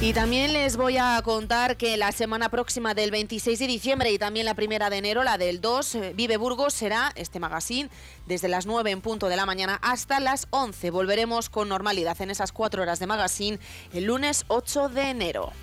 Y 0.03 0.13
también 0.13 0.51
les 0.51 0.77
voy 0.77 0.97
a 0.97 1.21
contar 1.23 1.77
que 1.77 1.95
la 1.95 2.11
semana 2.11 2.49
próxima 2.49 2.95
del 2.95 3.11
26 3.11 3.59
de 3.59 3.67
diciembre 3.67 4.11
y 4.11 4.17
también 4.17 4.47
la 4.47 4.55
primera 4.55 4.89
de 4.89 4.97
enero, 4.97 5.23
la 5.23 5.37
del 5.37 5.61
2, 5.61 5.95
eh, 5.95 6.13
Vive 6.15 6.37
Burgos, 6.37 6.73
será 6.73 7.11
este 7.13 7.39
magazine 7.39 7.87
desde 8.25 8.47
las 8.47 8.65
9 8.65 8.89
en 8.89 9.01
punto 9.01 9.29
de 9.29 9.35
la 9.35 9.45
mañana 9.45 9.77
hasta 9.83 10.19
las 10.19 10.47
11. 10.49 10.89
Volveremos 10.89 11.51
con 11.51 11.69
normalidad 11.69 12.19
en 12.19 12.31
esas 12.31 12.51
cuatro 12.51 12.81
horas 12.81 12.97
de 12.97 13.05
magazine 13.05 13.59
el 13.93 14.05
lunes 14.05 14.43
8 14.47 14.89
de 14.89 15.11
enero. 15.11 15.53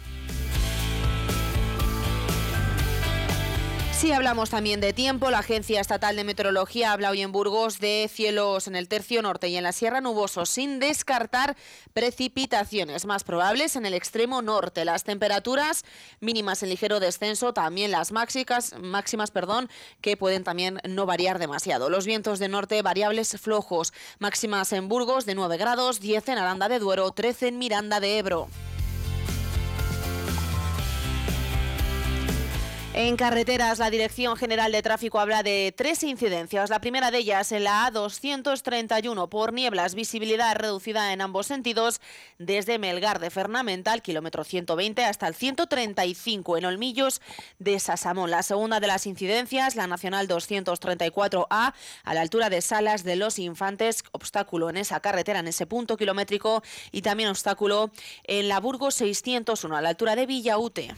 Si 3.99 4.13
hablamos 4.13 4.51
también 4.51 4.81
de 4.81 4.93
tiempo, 4.93 5.29
la 5.29 5.41
Agencia 5.41 5.81
Estatal 5.81 6.15
de 6.15 6.23
Meteorología 6.23 6.93
habla 6.93 7.11
hoy 7.11 7.21
en 7.23 7.33
Burgos 7.33 7.81
de 7.81 8.09
cielos 8.09 8.69
en 8.69 8.77
el 8.77 8.87
tercio 8.87 9.23
norte 9.23 9.49
y 9.49 9.57
en 9.57 9.65
la 9.65 9.73
Sierra 9.73 10.01
nubosos, 10.01 10.51
sin 10.51 10.79
descartar 10.79 11.57
precipitaciones 11.95 13.07
más 13.07 13.25
probables 13.25 13.75
en 13.75 13.87
el 13.87 13.95
extremo 13.95 14.41
norte. 14.41 14.85
Las 14.85 15.03
temperaturas 15.03 15.85
mínimas 16.21 16.63
en 16.63 16.69
ligero 16.69 17.01
descenso, 17.01 17.53
también 17.53 17.91
las 17.91 18.13
máximas, 18.13 18.77
máximas 18.81 19.33
perdón, 19.33 19.69
que 20.01 20.17
pueden 20.17 20.45
también 20.45 20.81
no 20.89 21.05
variar 21.05 21.41
demasiado. 21.41 21.91
Los 21.91 22.07
vientos 22.07 22.39
de 22.39 22.47
norte 22.47 22.81
variables 22.83 23.37
flojos, 23.41 23.93
máximas 24.21 24.73
en 24.73 24.87
Burgos 24.87 25.27
de 25.27 25.35
9 25.35 25.57
grados, 25.57 25.99
10 25.99 26.29
en 26.29 26.39
Aranda 26.39 26.69
de 26.69 26.79
Duero, 26.79 27.11
13 27.11 27.49
en 27.49 27.59
Miranda 27.59 27.99
de 27.99 28.19
Ebro. 28.19 28.49
En 33.01 33.15
carreteras, 33.15 33.79
la 33.79 33.91
Dirección 33.91 34.37
General 34.37 34.73
de 34.73 34.83
Tráfico 34.83 35.21
habla 35.21 35.45
de 35.45 35.73
tres 35.77 36.03
incidencias. 36.03 36.69
La 36.69 36.81
primera 36.81 37.13
de 37.13 37.19
ellas 37.19 37.53
en 37.53 37.63
la 37.63 37.89
A231 37.89 39.29
por 39.29 39.53
nieblas, 39.53 39.95
visibilidad 39.95 40.57
reducida 40.57 41.13
en 41.13 41.21
ambos 41.21 41.47
sentidos 41.47 42.01
desde 42.39 42.81
Melgar 42.81 43.21
de 43.21 43.31
Fernamental, 43.31 44.03
kilómetro 44.03 44.43
120, 44.43 45.05
hasta 45.05 45.29
el 45.29 45.37
135 45.37 46.57
en 46.57 46.65
Olmillos 46.65 47.23
de 47.61 47.79
Sasamón. 47.79 48.33
La 48.33 48.43
segunda 48.43 48.81
de 48.81 48.89
las 48.89 49.07
incidencias, 49.07 49.77
la 49.77 49.87
Nacional 49.87 50.27
234A, 50.27 51.75
a 52.03 52.15
la 52.15 52.21
altura 52.21 52.51
de 52.51 52.61
Salas 52.61 53.05
de 53.05 53.15
los 53.15 53.39
Infantes, 53.39 54.03
obstáculo 54.11 54.71
en 54.71 54.77
esa 54.77 54.99
carretera, 54.99 55.39
en 55.39 55.47
ese 55.47 55.67
punto 55.67 55.97
kilométrico, 55.97 56.65
y 56.91 57.03
también 57.03 57.29
obstáculo 57.29 57.93
en 58.25 58.49
la 58.49 58.59
Burgos 58.59 58.97
601, 58.97 59.77
a 59.77 59.83
la 59.83 59.91
altura 59.91 60.17
de 60.17 60.27
Villaute. 60.27 60.97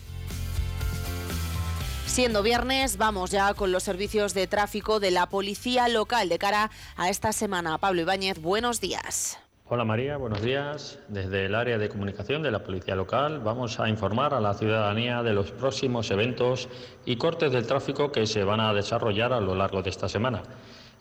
Siendo 2.10 2.42
viernes, 2.42 2.96
vamos 2.96 3.30
ya 3.30 3.54
con 3.54 3.70
los 3.70 3.84
servicios 3.84 4.34
de 4.34 4.48
tráfico 4.48 4.98
de 4.98 5.12
la 5.12 5.26
policía 5.26 5.86
local 5.86 6.28
de 6.28 6.38
cara 6.38 6.72
a 6.96 7.08
esta 7.08 7.32
semana. 7.32 7.78
Pablo 7.78 8.00
Ibáñez, 8.00 8.42
buenos 8.42 8.80
días. 8.80 9.38
Hola 9.68 9.84
María, 9.84 10.16
buenos 10.16 10.42
días. 10.42 10.98
Desde 11.06 11.46
el 11.46 11.54
área 11.54 11.78
de 11.78 11.88
comunicación 11.88 12.42
de 12.42 12.50
la 12.50 12.64
Policía 12.64 12.96
Local 12.96 13.38
vamos 13.38 13.78
a 13.78 13.88
informar 13.88 14.34
a 14.34 14.40
la 14.40 14.54
ciudadanía 14.54 15.22
de 15.22 15.32
los 15.32 15.52
próximos 15.52 16.10
eventos 16.10 16.68
y 17.06 17.14
cortes 17.14 17.52
del 17.52 17.68
tráfico 17.68 18.10
que 18.10 18.26
se 18.26 18.42
van 18.42 18.58
a 18.58 18.74
desarrollar 18.74 19.32
a 19.32 19.40
lo 19.40 19.54
largo 19.54 19.80
de 19.80 19.90
esta 19.90 20.08
semana. 20.08 20.42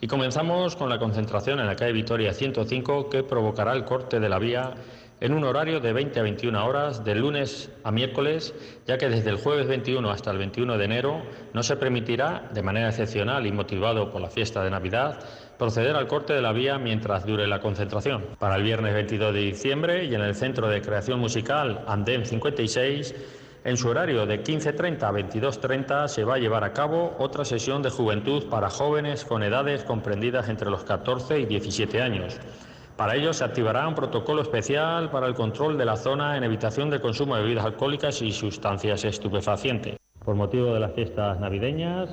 Y 0.01 0.07
comenzamos 0.07 0.75
con 0.75 0.89
la 0.89 0.99
concentración 0.99 1.59
en 1.59 1.65
la 1.65 1.75
calle 1.75 1.91
Vitoria 1.91 2.35
105 2.35 3.09
que 3.09 3.23
provocará 3.23 3.73
el 3.73 3.83
corte 3.83 4.19
de 4.19 4.29
la 4.29 4.37
vía 4.37 4.75
en 5.21 5.33
un 5.33 5.43
horario 5.43 5.79
de 5.79 5.91
20 5.91 6.19
a 6.19 6.23
21 6.23 6.65
horas 6.65 7.03
de 7.03 7.15
lunes 7.15 7.71
a 7.83 7.91
miércoles, 7.91 8.53
ya 8.87 8.97
que 8.97 9.09
desde 9.09 9.29
el 9.29 9.37
jueves 9.37 9.67
21 9.67 10.09
hasta 10.09 10.31
el 10.31 10.37
21 10.37 10.77
de 10.77 10.85
enero 10.85 11.21
no 11.53 11.61
se 11.63 11.75
permitirá, 11.75 12.49
de 12.53 12.61
manera 12.61 12.89
excepcional 12.89 13.45
y 13.45 13.51
motivado 13.51 14.11
por 14.11 14.21
la 14.21 14.29
fiesta 14.29 14.63
de 14.63 14.69
Navidad, 14.69 15.19
proceder 15.57 15.95
al 15.95 16.07
corte 16.07 16.33
de 16.33 16.41
la 16.41 16.53
vía 16.53 16.77
mientras 16.77 17.25
dure 17.25 17.47
la 17.47 17.59
concentración. 17.59 18.25
Para 18.39 18.55
el 18.55 18.63
viernes 18.63 18.93
22 18.93 19.33
de 19.33 19.39
diciembre 19.41 20.05
y 20.05 20.15
en 20.15 20.21
el 20.21 20.35
Centro 20.35 20.69
de 20.69 20.81
Creación 20.81 21.19
Musical 21.19 21.83
Andem 21.87 22.23
56, 22.23 23.13
en 23.65 23.75
su 23.75 23.89
horario 23.89 24.25
de 24.25 24.41
15.30 24.41 25.03
a 25.03 25.11
22.30 25.11 26.07
se 26.07 26.23
va 26.23 26.35
a 26.35 26.37
llevar 26.37 26.63
a 26.63 26.71
cabo 26.71 27.17
otra 27.19 27.43
sesión 27.43 27.81
de 27.81 27.89
juventud 27.89 28.47
para 28.49 28.69
jóvenes 28.69 29.25
con 29.25 29.43
edades 29.43 29.83
comprendidas 29.83 30.47
entre 30.47 30.69
los 30.69 30.85
14 30.85 31.41
y 31.41 31.45
17 31.45 32.01
años 32.01 32.39
para 32.99 33.15
ello 33.15 33.31
se 33.31 33.45
activará 33.45 33.87
un 33.87 33.95
protocolo 33.95 34.41
especial 34.41 35.09
para 35.09 35.25
el 35.25 35.33
control 35.33 35.77
de 35.77 35.85
la 35.85 35.95
zona 35.95 36.35
en 36.35 36.43
evitación 36.43 36.89
del 36.89 36.99
consumo 36.99 37.37
de 37.37 37.43
bebidas 37.43 37.63
alcohólicas 37.63 38.21
y 38.21 38.33
sustancias 38.33 39.05
estupefacientes. 39.05 39.95
Por 40.25 40.35
motivo 40.35 40.73
de 40.73 40.81
las 40.81 40.91
fiestas 40.91 41.39
navideñas, 41.39 42.09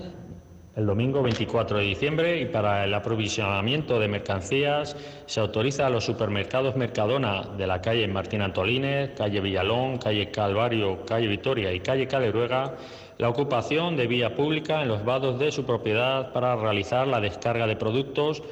el 0.76 0.86
domingo 0.86 1.24
24 1.24 1.78
de 1.78 1.82
diciembre 1.82 2.40
y 2.40 2.46
para 2.46 2.84
el 2.84 2.94
aprovisionamiento 2.94 3.98
de 3.98 4.06
mercancías 4.06 4.96
se 5.26 5.40
autoriza 5.40 5.88
a 5.88 5.90
los 5.90 6.04
supermercados 6.04 6.76
Mercadona 6.76 7.48
de 7.58 7.66
la 7.66 7.80
calle 7.80 8.06
Martín 8.06 8.42
Antolínez, 8.42 9.10
calle 9.16 9.40
Villalón, 9.40 9.98
calle 9.98 10.30
Calvario, 10.30 11.04
calle 11.04 11.26
Vitoria 11.26 11.72
y 11.72 11.80
calle 11.80 12.06
Caleruega 12.06 12.76
la 13.18 13.30
ocupación 13.30 13.96
de 13.96 14.06
vía 14.06 14.34
pública 14.34 14.82
en 14.82 14.88
los 14.88 15.04
vados 15.04 15.38
de 15.38 15.50
su 15.50 15.64
propiedad 15.64 16.32
para 16.32 16.54
realizar 16.54 17.08
la 17.08 17.20
descarga 17.20 17.66
de 17.66 17.74
productos 17.74 18.42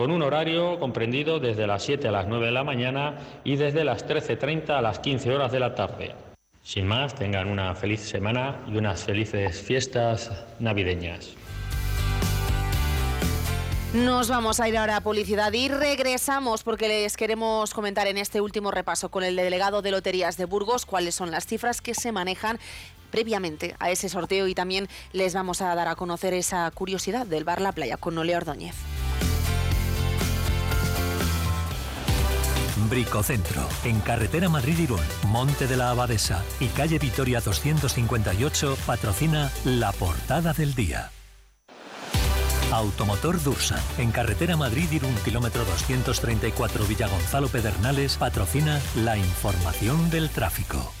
con 0.00 0.10
un 0.10 0.22
horario 0.22 0.80
comprendido 0.80 1.40
desde 1.40 1.66
las 1.66 1.82
7 1.82 2.08
a 2.08 2.10
las 2.10 2.26
9 2.26 2.46
de 2.46 2.52
la 2.52 2.64
mañana 2.64 3.18
y 3.44 3.56
desde 3.56 3.84
las 3.84 4.08
13.30 4.08 4.70
a 4.70 4.80
las 4.80 4.98
15 5.00 5.30
horas 5.30 5.52
de 5.52 5.60
la 5.60 5.74
tarde. 5.74 6.14
Sin 6.62 6.86
más, 6.86 7.14
tengan 7.14 7.48
una 7.48 7.74
feliz 7.74 8.00
semana 8.00 8.64
y 8.66 8.78
unas 8.78 9.04
felices 9.04 9.60
fiestas 9.60 10.32
navideñas. 10.58 11.34
Nos 13.92 14.30
vamos 14.30 14.58
a 14.58 14.70
ir 14.70 14.78
ahora 14.78 14.96
a 14.96 15.00
publicidad 15.02 15.52
y 15.52 15.68
regresamos 15.68 16.62
porque 16.62 16.88
les 16.88 17.18
queremos 17.18 17.74
comentar 17.74 18.06
en 18.06 18.16
este 18.16 18.40
último 18.40 18.70
repaso 18.70 19.10
con 19.10 19.22
el 19.22 19.36
delegado 19.36 19.82
de 19.82 19.90
Loterías 19.90 20.38
de 20.38 20.46
Burgos 20.46 20.86
cuáles 20.86 21.14
son 21.14 21.30
las 21.30 21.44
cifras 21.44 21.82
que 21.82 21.92
se 21.92 22.10
manejan 22.10 22.58
previamente 23.10 23.76
a 23.78 23.90
ese 23.90 24.08
sorteo 24.08 24.48
y 24.48 24.54
también 24.54 24.88
les 25.12 25.34
vamos 25.34 25.60
a 25.60 25.74
dar 25.74 25.88
a 25.88 25.94
conocer 25.94 26.32
esa 26.32 26.70
curiosidad 26.70 27.26
del 27.26 27.44
bar 27.44 27.60
La 27.60 27.72
Playa 27.72 27.98
con 27.98 28.14
Nole 28.14 28.34
Ordóñez. 28.34 28.76
Bricocentro, 32.90 33.66
en 33.84 34.00
carretera 34.00 34.48
Madrid-Irún, 34.48 35.00
Monte 35.28 35.66
de 35.68 35.76
la 35.76 35.90
Abadesa 35.90 36.44
y 36.58 36.66
calle 36.66 36.98
Vitoria 36.98 37.40
258, 37.40 38.76
patrocina 38.84 39.50
la 39.64 39.92
portada 39.92 40.52
del 40.52 40.74
día. 40.74 41.10
Automotor 42.72 43.42
Dursa, 43.42 43.80
en 43.98 44.10
carretera 44.10 44.56
Madrid-Irún, 44.56 45.14
kilómetro 45.24 45.64
234 45.64 46.84
Villagonzalo 46.86 47.48
Pedernales, 47.48 48.16
patrocina 48.16 48.80
la 48.96 49.16
información 49.16 50.10
del 50.10 50.28
tráfico. 50.28 50.92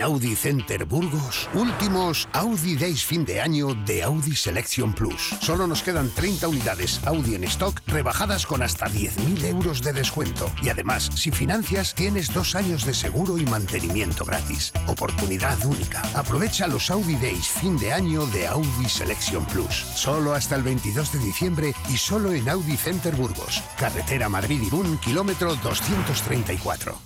El 0.00 0.06
Audi 0.06 0.34
Center 0.34 0.86
Burgos, 0.86 1.50
últimos 1.52 2.26
Audi 2.32 2.74
Days 2.74 3.04
fin 3.04 3.26
de 3.26 3.38
año 3.38 3.74
de 3.74 4.02
Audi 4.02 4.34
Selection 4.34 4.94
Plus. 4.94 5.34
Solo 5.42 5.66
nos 5.66 5.82
quedan 5.82 6.08
30 6.08 6.48
unidades 6.48 7.02
Audi 7.04 7.34
en 7.34 7.44
stock, 7.44 7.82
rebajadas 7.86 8.46
con 8.46 8.62
hasta 8.62 8.86
10.000 8.86 9.44
euros 9.44 9.82
de 9.82 9.92
descuento. 9.92 10.50
Y 10.62 10.70
además, 10.70 11.10
si 11.14 11.30
financias, 11.30 11.94
tienes 11.94 12.32
dos 12.32 12.54
años 12.54 12.86
de 12.86 12.94
seguro 12.94 13.36
y 13.36 13.44
mantenimiento 13.44 14.24
gratis. 14.24 14.72
Oportunidad 14.86 15.62
única. 15.66 16.00
Aprovecha 16.14 16.66
los 16.66 16.90
Audi 16.90 17.16
Days 17.16 17.48
fin 17.48 17.76
de 17.76 17.92
año 17.92 18.24
de 18.28 18.46
Audi 18.46 18.88
Selection 18.88 19.44
Plus. 19.44 19.84
Solo 19.94 20.32
hasta 20.32 20.56
el 20.56 20.62
22 20.62 21.12
de 21.12 21.18
diciembre 21.18 21.74
y 21.90 21.98
solo 21.98 22.32
en 22.32 22.48
Audi 22.48 22.78
Center 22.78 23.14
Burgos. 23.14 23.62
Carretera 23.78 24.30
Madrid-Irún, 24.30 24.96
kilómetro 24.96 25.56
234. 25.56 26.98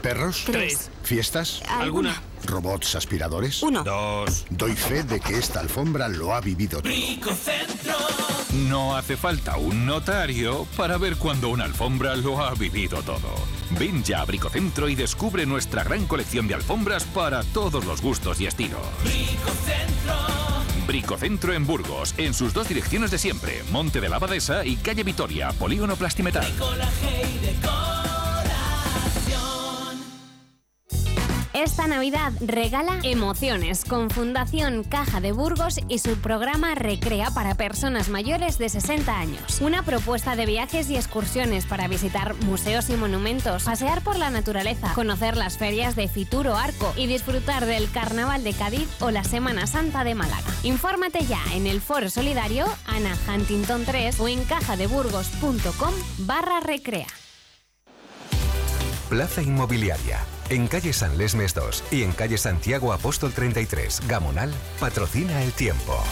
¿Perros? 0.00 0.44
Tres. 0.46 0.90
¿Fiestas? 1.02 1.62
¿Alguna? 1.68 2.22
¿Robots 2.44 2.94
aspiradores? 2.94 3.62
Uno. 3.62 3.84
Dos. 3.84 4.46
Doy 4.50 4.74
fe 4.74 5.02
de 5.02 5.20
que 5.20 5.38
esta 5.38 5.60
alfombra 5.60 6.08
lo 6.08 6.34
ha 6.34 6.40
vivido 6.40 6.82
todo. 6.82 6.92
No 8.68 8.96
hace 8.96 9.16
falta 9.16 9.56
un 9.56 9.86
notario 9.86 10.66
para 10.76 10.96
ver 10.98 11.16
cuando 11.16 11.48
una 11.50 11.64
alfombra 11.64 12.16
lo 12.16 12.42
ha 12.42 12.54
vivido 12.54 13.02
todo. 13.02 13.30
Ven 13.78 14.02
ya 14.02 14.22
a 14.22 14.24
Bricocentro 14.24 14.88
y 14.88 14.94
descubre 14.94 15.44
nuestra 15.46 15.84
gran 15.84 16.06
colección 16.06 16.48
de 16.48 16.54
alfombras 16.54 17.04
para 17.04 17.42
todos 17.42 17.84
los 17.84 18.00
gustos 18.00 18.40
y 18.40 18.46
estilos. 18.46 18.80
Bricocentro. 19.04 20.14
Bricocentro 20.86 21.52
en 21.52 21.66
Burgos, 21.66 22.14
en 22.16 22.32
sus 22.32 22.54
dos 22.54 22.66
direcciones 22.66 23.10
de 23.10 23.18
siempre, 23.18 23.62
Monte 23.70 24.00
de 24.00 24.08
la 24.08 24.16
Abadesa 24.16 24.64
y 24.64 24.76
Calle 24.76 25.02
Vitoria, 25.04 25.52
Polígono 25.52 25.96
Plastimetal. 25.96 26.50
Esta 31.58 31.88
Navidad 31.88 32.32
regala 32.40 33.00
emociones 33.02 33.84
con 33.84 34.10
Fundación 34.10 34.84
Caja 34.84 35.20
de 35.20 35.32
Burgos 35.32 35.80
y 35.88 35.98
su 35.98 36.16
programa 36.18 36.76
Recrea 36.76 37.32
para 37.32 37.56
personas 37.56 38.08
mayores 38.10 38.58
de 38.58 38.68
60 38.68 39.18
años. 39.18 39.60
Una 39.60 39.82
propuesta 39.82 40.36
de 40.36 40.46
viajes 40.46 40.88
y 40.88 40.94
excursiones 40.94 41.66
para 41.66 41.88
visitar 41.88 42.36
museos 42.44 42.88
y 42.90 42.96
monumentos, 42.96 43.64
pasear 43.64 44.02
por 44.02 44.16
la 44.16 44.30
naturaleza, 44.30 44.92
conocer 44.94 45.36
las 45.36 45.58
ferias 45.58 45.96
de 45.96 46.06
Fituro 46.06 46.56
Arco 46.56 46.92
y 46.96 47.08
disfrutar 47.08 47.66
del 47.66 47.90
Carnaval 47.90 48.44
de 48.44 48.52
Cádiz 48.52 48.88
o 49.00 49.10
la 49.10 49.24
Semana 49.24 49.66
Santa 49.66 50.04
de 50.04 50.14
Málaga. 50.14 50.54
Infórmate 50.62 51.26
ya 51.26 51.42
en 51.54 51.66
el 51.66 51.80
Foro 51.80 52.08
Solidario 52.08 52.66
Ana 52.86 53.16
Huntington 53.28 53.84
3 53.84 54.20
o 54.20 54.28
en 54.28 54.44
cajadeburgos.com 54.44 55.94
barra 56.18 56.60
recrea. 56.60 57.08
Plaza 59.08 59.42
Inmobiliaria. 59.42 60.20
En 60.50 60.66
calle 60.66 60.94
San 60.94 61.18
Lesmes 61.18 61.54
2 61.54 61.84
y 61.90 62.02
en 62.04 62.12
calle 62.12 62.38
Santiago 62.38 62.94
Apóstol 62.94 63.32
33, 63.32 64.00
Gamonal, 64.08 64.50
patrocina 64.80 65.42
el 65.42 65.52
tiempo. 65.52 66.02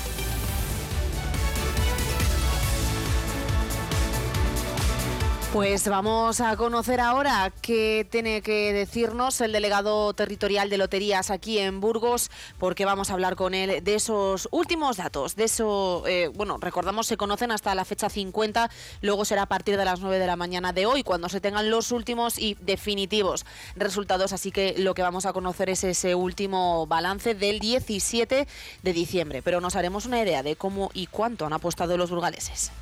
Pues 5.57 5.89
vamos 5.89 6.43
a 6.43 6.55
conocer 6.55 7.01
ahora 7.01 7.51
qué 7.63 8.07
tiene 8.11 8.43
que 8.43 8.75
decirnos 8.75 9.41
el 9.41 9.53
delegado 9.53 10.13
territorial 10.13 10.69
de 10.69 10.77
loterías 10.77 11.31
aquí 11.31 11.59
en 11.59 11.81
Burgos, 11.81 12.31
porque 12.59 12.85
vamos 12.85 13.09
a 13.09 13.15
hablar 13.15 13.37
con 13.37 13.55
él 13.55 13.83
de 13.83 13.95
esos 13.95 14.49
últimos 14.51 14.99
datos. 14.99 15.35
De 15.35 15.45
eso, 15.45 16.05
eh, 16.07 16.31
bueno, 16.35 16.59
recordamos 16.61 17.07
se 17.07 17.17
conocen 17.17 17.53
hasta 17.53 17.75
la 17.75 17.87
fecha 17.87 18.11
50, 18.11 18.71
luego 19.01 19.25
será 19.25 19.45
a 19.45 19.47
partir 19.47 19.79
de 19.79 19.87
las 19.87 20.01
9 20.01 20.19
de 20.19 20.27
la 20.27 20.37
mañana 20.37 20.75
de 20.75 20.85
hoy, 20.85 21.03
cuando 21.03 21.31
se 21.31 21.41
tengan 21.41 21.71
los 21.71 21.91
últimos 21.91 22.39
y 22.39 22.59
definitivos 22.61 23.47
resultados. 23.77 24.35
Así 24.35 24.53
que 24.53 24.75
lo 24.77 24.93
que 24.93 25.01
vamos 25.01 25.25
a 25.25 25.33
conocer 25.33 25.71
es 25.71 25.85
ese 25.85 26.15
último 26.15 26.87
balance 26.87 27.35
del 27.35 27.61
17 27.61 28.47
de 28.83 28.93
diciembre. 28.93 29.41
Pero 29.41 29.63
nos 29.63 29.75
haremos 29.75 30.05
una 30.05 30.21
idea 30.21 30.43
de 30.43 30.55
cómo 30.55 30.91
y 30.93 31.07
cuánto 31.07 31.47
han 31.47 31.55
apostado 31.55 31.97
los 31.97 32.11
burgaleses. 32.11 32.73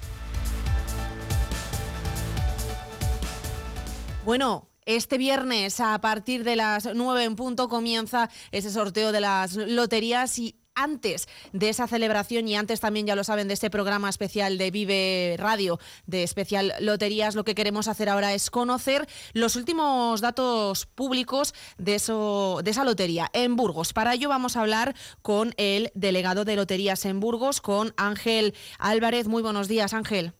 Bueno, 4.24 4.70
este 4.86 5.18
viernes 5.18 5.80
a 5.80 6.00
partir 6.00 6.44
de 6.44 6.56
las 6.56 6.88
9 6.94 7.24
en 7.24 7.36
punto 7.36 7.68
comienza 7.68 8.30
ese 8.52 8.70
sorteo 8.70 9.12
de 9.12 9.20
las 9.20 9.54
loterías 9.54 10.38
y 10.38 10.56
antes 10.74 11.28
de 11.52 11.68
esa 11.68 11.86
celebración 11.86 12.48
y 12.48 12.56
antes 12.56 12.80
también, 12.80 13.06
ya 13.06 13.16
lo 13.16 13.22
saben, 13.22 13.48
de 13.48 13.54
este 13.54 13.68
programa 13.68 14.08
especial 14.08 14.56
de 14.56 14.70
Vive 14.70 15.36
Radio, 15.38 15.78
de 16.06 16.22
especial 16.22 16.72
Loterías, 16.80 17.34
lo 17.34 17.44
que 17.44 17.54
queremos 17.54 17.86
hacer 17.86 18.08
ahora 18.08 18.32
es 18.32 18.50
conocer 18.50 19.06
los 19.34 19.56
últimos 19.56 20.22
datos 20.22 20.86
públicos 20.86 21.54
de, 21.76 21.92
de 21.92 22.70
esa 22.70 22.84
lotería 22.84 23.30
en 23.34 23.56
Burgos. 23.56 23.92
Para 23.92 24.14
ello 24.14 24.30
vamos 24.30 24.56
a 24.56 24.62
hablar 24.62 24.96
con 25.20 25.52
el 25.58 25.92
delegado 25.94 26.46
de 26.46 26.56
Loterías 26.56 27.04
en 27.04 27.20
Burgos, 27.20 27.60
con 27.60 27.92
Ángel 27.98 28.54
Álvarez. 28.78 29.28
Muy 29.28 29.42
buenos 29.42 29.68
días, 29.68 29.92
Ángel. 29.92 30.32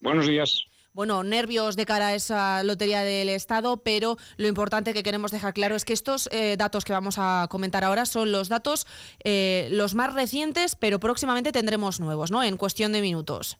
Buenos 0.00 0.26
días 0.26 0.71
bueno, 0.94 1.22
nervios 1.24 1.76
de 1.76 1.86
cara 1.86 2.08
a 2.08 2.14
esa 2.14 2.62
lotería 2.64 3.02
del 3.02 3.28
Estado, 3.30 3.78
pero 3.78 4.16
lo 4.36 4.46
importante 4.46 4.92
que 4.92 5.02
queremos 5.02 5.30
dejar 5.30 5.54
claro 5.54 5.74
es 5.74 5.84
que 5.84 5.92
estos 5.92 6.28
eh, 6.32 6.56
datos 6.58 6.84
que 6.84 6.92
vamos 6.92 7.16
a 7.18 7.46
comentar 7.50 7.84
ahora 7.84 8.04
son 8.04 8.32
los 8.32 8.48
datos 8.48 8.86
eh, 9.24 9.68
los 9.70 9.94
más 9.94 10.12
recientes, 10.14 10.76
pero 10.76 11.00
próximamente 11.00 11.52
tendremos 11.52 12.00
nuevos, 12.00 12.30
¿no? 12.30 12.42
En 12.42 12.56
cuestión 12.56 12.92
de 12.92 13.00
minutos. 13.00 13.58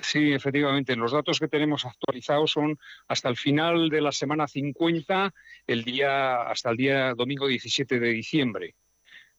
Sí, 0.00 0.32
efectivamente. 0.32 0.96
Los 0.96 1.12
datos 1.12 1.38
que 1.38 1.48
tenemos 1.48 1.84
actualizados 1.84 2.52
son 2.52 2.78
hasta 3.08 3.28
el 3.28 3.36
final 3.36 3.90
de 3.90 4.00
la 4.00 4.12
semana 4.12 4.48
50, 4.48 5.34
el 5.66 5.84
día, 5.84 6.42
hasta 6.42 6.70
el 6.70 6.76
día 6.78 7.14
domingo 7.14 7.46
17 7.46 8.00
de 8.00 8.08
diciembre. 8.08 8.74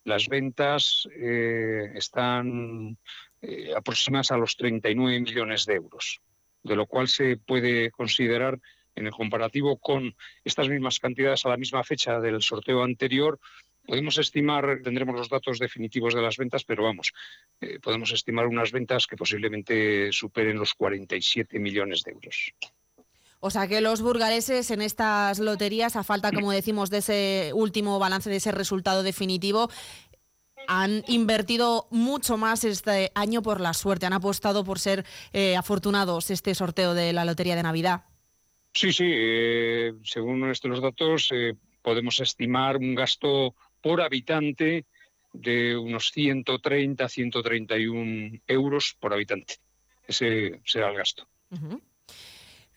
Las 0.03 0.27
ventas 0.27 1.07
eh, 1.15 1.93
están 1.95 2.97
aproximadas 3.75 4.31
a 4.31 4.37
los 4.37 4.55
39 4.55 5.21
millones 5.21 5.65
de 5.65 5.73
euros 5.73 6.21
de 6.63 6.75
lo 6.75 6.85
cual 6.87 7.07
se 7.07 7.37
puede 7.37 7.91
considerar 7.91 8.59
en 8.95 9.07
el 9.07 9.11
comparativo 9.11 9.77
con 9.77 10.15
estas 10.43 10.69
mismas 10.69 10.99
cantidades 10.99 11.45
a 11.45 11.49
la 11.49 11.57
misma 11.57 11.83
fecha 11.83 12.19
del 12.19 12.41
sorteo 12.41 12.83
anterior, 12.83 13.39
podemos 13.85 14.17
estimar, 14.17 14.79
tendremos 14.83 15.15
los 15.15 15.29
datos 15.29 15.59
definitivos 15.59 16.13
de 16.13 16.21
las 16.21 16.37
ventas, 16.37 16.63
pero 16.63 16.83
vamos, 16.83 17.11
eh, 17.61 17.79
podemos 17.81 18.11
estimar 18.11 18.47
unas 18.47 18.71
ventas 18.71 19.07
que 19.07 19.17
posiblemente 19.17 20.11
superen 20.11 20.57
los 20.57 20.73
47 20.73 21.59
millones 21.59 22.03
de 22.03 22.11
euros. 22.11 22.53
O 23.45 23.49
sea 23.49 23.67
que 23.67 23.81
los 23.81 24.01
burgaleses 24.01 24.71
en 24.71 24.81
estas 24.81 25.39
loterías, 25.39 25.97
a 25.97 26.03
falta, 26.03 26.31
como 26.31 26.53
decimos, 26.53 26.89
de 26.89 26.99
ese 26.99 27.51
último 27.53 27.99
balance, 27.99 28.29
de 28.29 28.37
ese 28.37 28.53
resultado 28.53 29.03
definitivo, 29.03 29.69
han 30.67 31.03
invertido 31.07 31.87
mucho 31.91 32.37
más 32.37 32.63
este 32.63 33.11
año 33.15 33.41
por 33.41 33.59
la 33.61 33.73
suerte, 33.73 34.05
han 34.05 34.13
apostado 34.13 34.63
por 34.63 34.79
ser 34.79 35.05
eh, 35.31 35.55
afortunados 35.55 36.29
este 36.29 36.55
sorteo 36.55 36.93
de 36.93 37.13
la 37.13 37.25
Lotería 37.25 37.55
de 37.55 37.63
Navidad. 37.63 38.03
Sí, 38.73 38.91
sí, 38.91 39.05
eh, 39.07 39.93
según 40.03 40.39
nuestros 40.39 40.81
datos 40.81 41.29
eh, 41.31 41.55
podemos 41.81 42.19
estimar 42.19 42.77
un 42.77 42.95
gasto 42.95 43.55
por 43.81 44.01
habitante 44.01 44.85
de 45.31 45.77
unos 45.77 46.11
130, 46.11 47.07
131 47.07 48.39
euros 48.47 48.95
por 48.99 49.13
habitante. 49.13 49.55
Ese 50.07 50.61
será 50.65 50.89
el 50.89 50.97
gasto. 50.97 51.27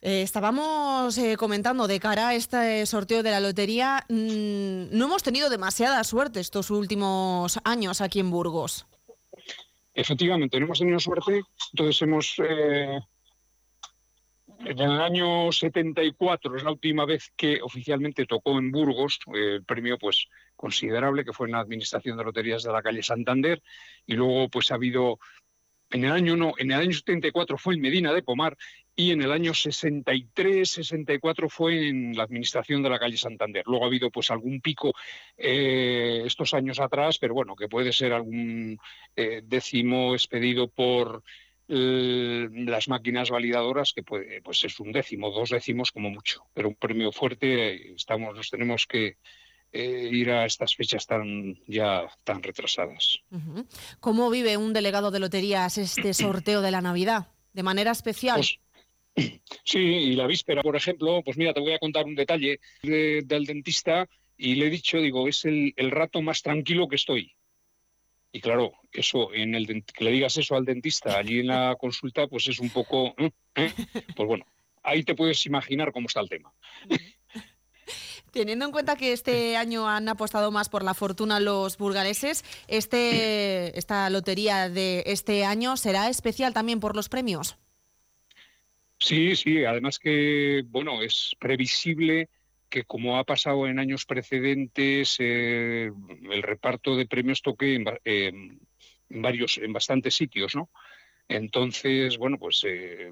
Eh, 0.01 0.21
estábamos 0.21 1.17
eh, 1.17 1.35
comentando 1.37 1.87
de 1.87 1.99
cara 1.99 2.29
a 2.29 2.35
este 2.35 2.85
sorteo 2.85 3.23
de 3.23 3.31
la 3.31 3.39
lotería, 3.39 4.05
mm, 4.09 4.95
no 4.95 5.05
hemos 5.05 5.23
tenido 5.23 5.49
demasiada 5.49 6.03
suerte 6.03 6.39
estos 6.39 6.69
últimos 6.69 7.59
años 7.63 8.01
aquí 8.01 8.19
en 8.19 8.29
Burgos. 8.29 8.85
Efectivamente, 9.95 10.59
no 10.59 10.65
hemos 10.65 10.79
tenido 10.79 10.99
suerte, 10.99 11.41
entonces 11.73 12.01
hemos... 12.03 12.35
Eh, 12.37 12.99
en 14.59 14.79
el 14.79 15.01
año 15.01 15.51
74 15.51 16.55
es 16.55 16.63
la 16.63 16.71
última 16.71 17.05
vez 17.05 17.31
que 17.35 17.59
oficialmente 17.61 18.25
tocó 18.25 18.57
en 18.57 18.71
Burgos 18.71 19.19
el 19.33 19.63
premio 19.63 19.99
pues 19.99 20.27
considerable 20.55 21.23
que 21.23 21.33
fue 21.33 21.47
en 21.47 21.53
la 21.53 21.59
administración 21.59 22.17
de 22.17 22.23
loterías 22.23 22.63
de 22.63 22.71
la 22.71 22.81
calle 22.81 23.03
Santander 23.03 23.61
y 24.07 24.15
luego 24.15 24.49
pues 24.49 24.71
ha 24.71 24.75
habido 24.75 25.19
en 25.91 26.03
el 26.03 26.11
año 26.11 26.35
no, 26.35 26.53
en 26.57 26.71
el 26.71 26.79
año 26.79 26.93
74 26.93 27.57
fue 27.57 27.75
en 27.75 27.81
Medina 27.81 28.13
de 28.13 28.23
Pomar 28.23 28.57
y 28.95 29.11
en 29.11 29.21
el 29.21 29.31
año 29.31 29.53
63, 29.53 30.69
64 30.69 31.49
fue 31.49 31.87
en 31.87 32.17
la 32.17 32.23
administración 32.23 32.81
de 32.81 32.89
la 32.89 32.99
calle 32.99 33.15
Santander. 33.15 33.63
Luego 33.67 33.85
ha 33.85 33.87
habido 33.87 34.09
pues 34.09 34.31
algún 34.31 34.59
pico 34.59 34.93
eh, 35.37 36.23
estos 36.25 36.53
años 36.53 36.79
atrás, 36.79 37.19
pero 37.19 37.33
bueno, 37.33 37.55
que 37.55 37.67
puede 37.67 37.93
ser 37.93 38.11
algún 38.11 38.79
eh, 39.15 39.41
décimo 39.43 40.13
expedido 40.13 40.67
por 40.67 41.23
eh, 41.69 42.49
las 42.51 42.87
máquinas 42.87 43.29
validadoras, 43.29 43.93
que 43.93 44.01
puede, 44.01 44.41
pues 44.41 44.63
es 44.63 44.79
un 44.79 44.91
décimo, 44.91 45.31
dos 45.31 45.51
décimos 45.51 45.91
como 45.91 46.09
mucho, 46.09 46.45
pero 46.53 46.69
un 46.69 46.75
premio 46.75 47.11
fuerte, 47.11 47.93
estamos, 47.93 48.35
nos 48.35 48.49
tenemos 48.49 48.87
que 48.87 49.17
ir 49.73 50.31
a 50.31 50.45
estas 50.45 50.75
fechas 50.75 51.05
tan 51.05 51.57
ya 51.67 52.07
tan 52.23 52.41
retrasadas. 52.41 53.19
¿Cómo 53.99 54.29
vive 54.29 54.57
un 54.57 54.73
delegado 54.73 55.11
de 55.11 55.19
loterías 55.19 55.77
este 55.77 56.13
sorteo 56.13 56.61
de 56.61 56.71
la 56.71 56.81
Navidad? 56.81 57.27
¿De 57.53 57.63
manera 57.63 57.91
especial? 57.91 58.37
Pues, 58.37 58.59
Sí, 59.63 59.79
y 59.79 60.15
la 60.15 60.27
víspera, 60.27 60.61
por 60.61 60.75
ejemplo, 60.75 61.21
pues 61.23 61.37
mira, 61.37 61.53
te 61.53 61.59
voy 61.59 61.73
a 61.73 61.79
contar 61.79 62.05
un 62.05 62.15
detalle 62.15 62.59
del 62.81 63.45
dentista 63.45 64.07
y 64.37 64.55
le 64.55 64.67
he 64.67 64.69
dicho, 64.69 64.99
digo, 64.99 65.27
es 65.27 65.43
el, 65.45 65.73
el 65.75 65.91
rato 65.91 66.21
más 66.21 66.41
tranquilo 66.41 66.87
que 66.87 66.95
estoy. 66.95 67.33
Y 68.31 68.39
claro, 68.39 68.73
eso, 68.91 69.33
en 69.33 69.55
el 69.55 69.83
que 69.83 70.03
le 70.03 70.11
digas 70.11 70.37
eso 70.37 70.55
al 70.55 70.65
dentista 70.65 71.17
allí 71.17 71.39
en 71.39 71.47
la 71.47 71.75
consulta, 71.79 72.27
pues 72.27 72.47
es 72.47 72.59
un 72.59 72.69
poco, 72.69 73.15
¿eh? 73.17 73.31
¿eh? 73.55 73.73
pues 74.15 74.27
bueno, 74.27 74.45
ahí 74.83 75.03
te 75.03 75.15
puedes 75.15 75.45
imaginar 75.45 75.91
cómo 75.91 76.07
está 76.07 76.21
el 76.21 76.29
tema. 76.29 76.53
Teniendo 78.31 78.65
en 78.65 78.71
cuenta 78.71 78.95
que 78.95 79.13
este 79.13 79.57
año 79.57 79.87
han 79.89 80.07
apostado 80.09 80.51
más 80.51 80.69
por 80.69 80.83
la 80.83 80.93
fortuna 80.93 81.39
los 81.39 81.77
burgaleses, 81.77 82.43
este, 82.67 83.77
esta 83.77 84.09
lotería 84.09 84.69
de 84.69 85.03
este 85.07 85.43
año 85.45 85.77
será 85.77 86.09
especial 86.09 86.53
también 86.53 86.79
por 86.79 86.95
los 86.95 87.09
premios. 87.09 87.57
Sí, 88.99 89.35
sí, 89.35 89.63
además 89.63 89.99
que, 89.99 90.63
bueno, 90.67 91.01
es 91.03 91.35
previsible 91.39 92.29
que 92.69 92.83
como 92.83 93.17
ha 93.17 93.23
pasado 93.23 93.67
en 93.67 93.79
años 93.79 94.05
precedentes, 94.05 95.17
eh, 95.19 95.91
el 96.31 96.43
reparto 96.43 96.95
de 96.95 97.05
premios 97.07 97.41
toque 97.41 97.75
en, 97.75 97.85
en- 98.03 98.59
en 99.09 99.21
varios, 99.21 99.57
en 99.59 99.71
bastantes 99.71 100.15
sitios, 100.15 100.55
¿no? 100.55 100.69
Entonces, 101.29 102.17
bueno, 102.17 102.39
pues 102.39 102.63
eh, 102.65 103.11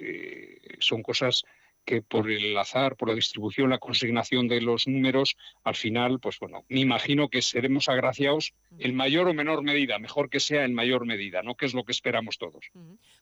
eh, 0.00 0.60
son 0.80 1.02
cosas 1.02 1.44
que 1.84 2.02
por 2.02 2.30
el 2.30 2.56
azar, 2.56 2.96
por 2.96 3.08
la 3.08 3.14
distribución, 3.14 3.70
la 3.70 3.78
consignación 3.78 4.48
de 4.48 4.60
los 4.60 4.86
números, 4.86 5.36
al 5.64 5.74
final, 5.74 6.20
pues 6.20 6.38
bueno, 6.38 6.64
me 6.68 6.80
imagino 6.80 7.28
que 7.28 7.42
seremos 7.42 7.88
agraciados 7.88 8.54
en 8.78 8.94
mayor 8.94 9.28
o 9.28 9.34
menor 9.34 9.62
medida, 9.62 9.98
mejor 9.98 10.30
que 10.30 10.40
sea 10.40 10.64
en 10.64 10.74
mayor 10.74 11.06
medida, 11.06 11.42
¿no? 11.42 11.56
Que 11.56 11.66
es 11.66 11.74
lo 11.74 11.84
que 11.84 11.92
esperamos 11.92 12.38
todos. 12.38 12.70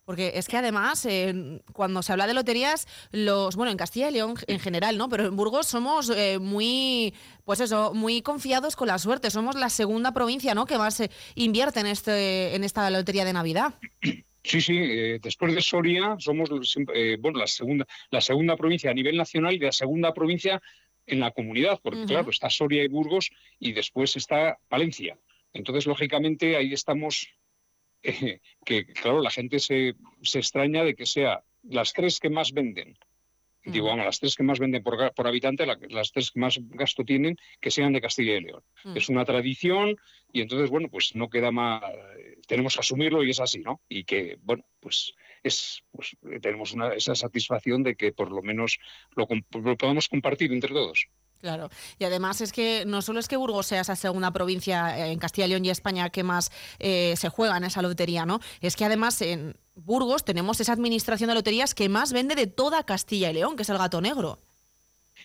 Porque 0.05 0.33
es 0.35 0.47
que 0.47 0.57
además, 0.57 1.05
eh, 1.05 1.61
cuando 1.73 2.01
se 2.03 2.11
habla 2.11 2.27
de 2.27 2.33
loterías, 2.33 2.87
los, 3.11 3.55
bueno, 3.55 3.71
en 3.71 3.77
Castilla 3.77 4.09
y 4.09 4.13
León 4.13 4.35
en 4.47 4.59
general, 4.59 4.97
¿no? 4.97 5.09
Pero 5.09 5.25
en 5.25 5.35
Burgos 5.35 5.67
somos 5.67 6.09
eh, 6.09 6.39
muy, 6.39 7.13
pues 7.45 7.59
eso, 7.59 7.93
muy 7.93 8.21
confiados 8.21 8.75
con 8.75 8.87
la 8.87 8.99
suerte. 8.99 9.31
Somos 9.31 9.55
la 9.55 9.69
segunda 9.69 10.13
provincia, 10.13 10.53
¿no? 10.53 10.65
Que 10.65 10.77
más 10.77 10.99
eh, 10.99 11.09
invierte 11.35 11.79
en 11.79 11.87
este, 11.87 12.55
en 12.55 12.63
esta 12.63 12.89
lotería 12.89 13.25
de 13.25 13.33
Navidad. 13.33 13.73
Sí, 14.43 14.59
sí, 14.59 14.77
eh, 14.77 15.19
después 15.21 15.53
de 15.53 15.61
Soria 15.61 16.15
somos 16.17 16.49
eh, 16.93 17.17
bueno, 17.19 17.39
la 17.39 17.47
segunda, 17.47 17.85
la 18.09 18.21
segunda 18.21 18.55
provincia 18.55 18.89
a 18.89 18.93
nivel 18.93 19.15
nacional 19.15 19.53
y 19.53 19.59
la 19.59 19.71
segunda 19.71 20.13
provincia 20.13 20.61
en 21.05 21.19
la 21.19 21.31
comunidad, 21.31 21.79
porque 21.83 22.05
claro, 22.05 22.29
está 22.29 22.49
Soria 22.49 22.83
y 22.83 22.87
Burgos 22.87 23.31
y 23.59 23.73
después 23.73 24.15
está 24.15 24.57
Valencia. 24.69 25.17
Entonces, 25.53 25.85
lógicamente, 25.85 26.55
ahí 26.55 26.73
estamos, 26.73 27.29
eh, 28.03 28.39
que 28.65 28.85
claro, 28.85 29.21
la 29.21 29.31
gente 29.31 29.59
se, 29.59 29.95
se 30.21 30.39
extraña 30.39 30.83
de 30.83 30.95
que 30.95 31.05
sea 31.05 31.43
las 31.63 31.93
tres 31.93 32.19
que 32.19 32.29
más 32.29 32.51
venden. 32.51 32.97
Digo, 33.63 33.87
vamos, 33.87 34.05
las 34.05 34.19
tres 34.19 34.35
que 34.35 34.43
más 34.43 34.59
venden 34.59 34.81
por, 34.83 35.13
por 35.13 35.27
habitante, 35.27 35.65
la- 35.65 35.77
las 35.89 36.11
tres 36.11 36.31
que 36.31 36.39
más 36.39 36.57
gasto 36.61 37.03
tienen, 37.03 37.37
que 37.59 37.69
sean 37.71 37.93
de 37.93 38.01
Castilla 38.01 38.35
y 38.37 38.41
León. 38.41 38.63
Mm. 38.83 38.97
Es 38.97 39.09
una 39.09 39.23
tradición 39.25 39.95
y 40.33 40.41
entonces, 40.41 40.69
bueno, 40.69 40.87
pues 40.89 41.15
no 41.15 41.29
queda 41.29 41.51
más, 41.51 41.83
tenemos 42.47 42.73
que 42.73 42.79
asumirlo 42.79 43.23
y 43.23 43.29
es 43.29 43.39
así, 43.39 43.59
¿no? 43.59 43.81
Y 43.87 44.03
que, 44.05 44.37
bueno, 44.41 44.63
pues 44.79 45.13
es, 45.43 45.83
pues 45.91 46.15
eh, 46.31 46.39
tenemos 46.39 46.73
una, 46.73 46.93
esa 46.93 47.13
satisfacción 47.15 47.83
de 47.83 47.95
que 47.95 48.11
por 48.13 48.31
lo 48.31 48.41
menos 48.41 48.79
lo, 49.15 49.27
lo 49.61 49.77
podamos 49.77 50.07
compartir 50.07 50.51
entre 50.53 50.73
todos. 50.73 51.07
Claro. 51.39 51.69
Y 51.97 52.03
además 52.03 52.39
es 52.41 52.51
que 52.51 52.83
no 52.85 53.01
solo 53.01 53.19
es 53.19 53.27
que 53.27 53.35
Burgos 53.35 53.65
sea 53.65 53.81
esa 53.81 53.95
segunda 53.95 54.31
provincia 54.31 54.95
eh, 54.97 55.11
en 55.11 55.17
Castilla 55.17 55.47
y 55.47 55.49
León 55.49 55.65
y 55.65 55.71
España 55.71 56.11
que 56.11 56.21
más 56.23 56.51
eh, 56.77 57.15
se 57.17 57.29
juega 57.29 57.57
en 57.57 57.63
esa 57.63 57.81
lotería, 57.81 58.27
¿no? 58.27 58.39
Es 58.61 58.75
que 58.75 58.85
además 58.85 59.19
en 59.23 59.55
Burgos 59.75 60.25
tenemos 60.25 60.59
esa 60.59 60.73
administración 60.73 61.29
de 61.29 61.35
loterías 61.35 61.73
que 61.73 61.89
más 61.89 62.13
vende 62.13 62.35
de 62.35 62.47
toda 62.47 62.85
Castilla 62.85 63.31
y 63.31 63.33
León, 63.35 63.55
que 63.55 63.63
es 63.63 63.69
el 63.69 63.77
gato 63.77 64.01
negro. 64.01 64.39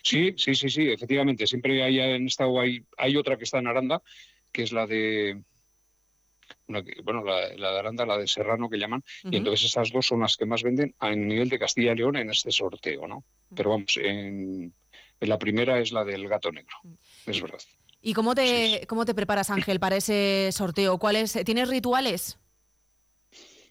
Sí, 0.02 0.34
sí, 0.36 0.54
sí, 0.54 0.68
sí, 0.70 0.88
efectivamente. 0.88 1.46
Siempre 1.46 1.82
hay 1.82 1.98
en 1.98 2.26
estado 2.26 2.60
hay, 2.60 2.84
hay 2.96 3.16
otra 3.16 3.36
que 3.36 3.44
está 3.44 3.58
en 3.58 3.66
Aranda, 3.66 4.02
que 4.52 4.62
es 4.62 4.72
la 4.72 4.86
de 4.86 5.42
una 6.68 6.82
bueno, 7.04 7.24
la, 7.24 7.48
la 7.56 7.72
de 7.72 7.78
Aranda, 7.78 8.06
la 8.06 8.18
de 8.18 8.26
Serrano 8.28 8.68
que 8.68 8.78
llaman, 8.78 9.02
y 9.24 9.36
entonces 9.36 9.66
esas 9.66 9.90
dos 9.90 10.06
son 10.06 10.20
las 10.20 10.36
que 10.36 10.46
más 10.46 10.62
venden 10.62 10.94
a 10.98 11.10
nivel 11.10 11.48
de 11.48 11.58
Castilla 11.58 11.92
y 11.92 11.96
León 11.96 12.16
en 12.16 12.30
este 12.30 12.50
sorteo, 12.50 13.06
¿no? 13.06 13.24
Pero 13.54 13.70
vamos, 13.70 13.96
en, 13.96 14.72
en 15.20 15.28
la 15.28 15.38
primera 15.38 15.78
es 15.80 15.92
la 15.92 16.04
del 16.04 16.28
gato 16.28 16.52
negro, 16.52 16.76
es 17.26 17.40
verdad. 17.40 17.58
¿Y 18.00 18.14
cómo 18.14 18.34
te, 18.34 18.86
cómo 18.86 19.04
te 19.04 19.14
preparas, 19.14 19.50
Ángel, 19.50 19.80
para 19.80 19.96
ese 19.96 20.50
sorteo? 20.52 20.98
¿Cuáles, 20.98 21.32
¿Tienes 21.44 21.68
rituales? 21.68 22.38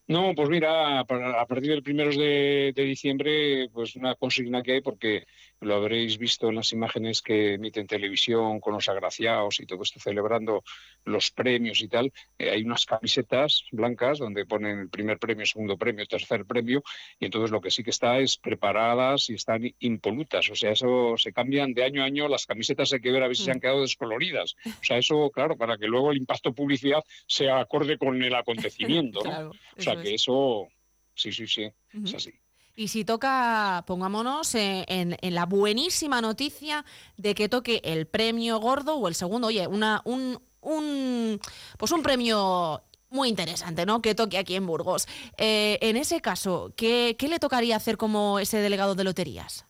No, 0.08 0.34
pues 0.36 0.50
mira, 0.50 1.00
a 1.00 1.06
partir 1.06 1.72
del 1.72 1.82
primeros 1.82 2.16
de, 2.16 2.74
de 2.76 2.84
diciembre, 2.84 3.70
pues 3.74 3.96
una 3.96 4.14
consigna 4.14 4.62
que 4.62 4.74
hay, 4.74 4.82
porque 4.82 5.26
lo 5.62 5.76
habréis 5.76 6.18
visto 6.18 6.50
en 6.50 6.56
las 6.56 6.72
imágenes 6.74 7.22
que 7.22 7.56
emiten 7.56 7.88
televisión 7.88 8.60
con 8.60 8.74
los 8.74 8.88
agraciados 8.88 9.60
y 9.60 9.66
todo 9.66 9.82
esto 9.84 10.00
celebrando 10.00 10.64
los 11.06 11.32
premios 11.32 11.82
y 11.82 11.88
tal, 11.88 12.14
eh, 12.38 12.52
hay 12.52 12.64
unas 12.64 12.86
camisetas 12.86 13.64
blancas 13.72 14.20
donde 14.20 14.46
ponen 14.46 14.80
el 14.80 14.90
primer 14.90 15.18
premio, 15.18 15.46
segundo 15.46 15.78
premio, 15.78 16.06
tercer 16.06 16.46
premio, 16.46 16.84
y 17.20 17.26
entonces 17.26 17.52
lo 17.52 17.62
que 17.62 17.72
sí 17.72 17.84
que 17.84 17.90
está 17.90 18.20
es 18.20 18.38
preparadas 18.38 19.30
y 19.30 19.36
están 19.36 19.64
impolutas, 19.80 20.50
o 20.50 20.56
sea, 20.56 20.72
eso 20.72 21.16
se 21.18 21.34
cambian 21.34 21.74
de 21.74 21.84
año 21.84 22.04
a 22.04 22.06
año, 22.06 22.28
las 22.28 22.46
camisetas 22.46 22.94
hay 22.94 23.02
que 23.02 23.12
ver 23.12 23.24
a 23.24 23.28
ver 23.28 23.36
si 23.36 23.44
se 23.44 23.52
han 23.52 23.60
quedado 23.60 23.82
descoloridas, 23.82 24.56
o 24.66 24.84
sea, 24.84 24.98
eso, 24.98 25.32
claro, 25.32 25.58
para 25.58 25.78
que 25.78 25.88
luego 25.88 26.12
el 26.12 26.18
impacto 26.18 26.54
publicidad 26.54 27.04
sea 27.28 27.60
acorde 27.60 27.98
con 27.98 28.22
el 28.22 28.36
acontecimiento, 28.36 29.20
¿no? 29.24 29.30
Claro, 29.30 29.52
o 29.78 29.82
sea, 29.82 29.95
eso 29.96 30.04
que 30.04 30.14
es. 30.14 30.22
eso, 30.22 30.68
sí, 31.16 31.32
sí, 31.32 31.48
sí, 31.48 31.72
es 32.04 32.14
así. 32.14 32.34
Y 32.78 32.90
si 32.90 33.06
toca, 33.06 33.84
pongámonos 33.88 34.54
en, 34.56 34.86
en 34.88 35.36
la 35.36 35.46
buenísima 35.46 36.20
noticia 36.20 36.84
de 37.16 37.34
que 37.34 37.48
toque 37.48 37.80
el 37.86 38.06
premio 38.06 38.60
gordo 38.60 38.96
o 38.96 39.08
el 39.08 39.16
segundo, 39.16 39.48
oye, 39.48 39.66
una, 39.66 40.02
un, 40.04 40.42
un, 40.60 41.40
pues 41.78 41.92
un 41.94 42.04
premio 42.04 42.84
muy 43.10 43.30
interesante, 43.30 43.86
¿no? 43.86 44.02
Que 44.02 44.14
toque 44.14 44.38
aquí 44.38 44.56
en 44.56 44.66
Burgos. 44.68 45.08
Eh, 45.38 45.78
en 45.82 45.96
ese 45.96 46.22
caso, 46.22 46.74
¿qué, 46.76 47.16
¿qué 47.18 47.28
le 47.28 47.40
tocaría 47.40 47.76
hacer 47.78 47.98
como 47.98 48.40
ese 48.40 48.58
delegado 48.58 48.94
de 48.96 49.04
loterías? 49.06 49.66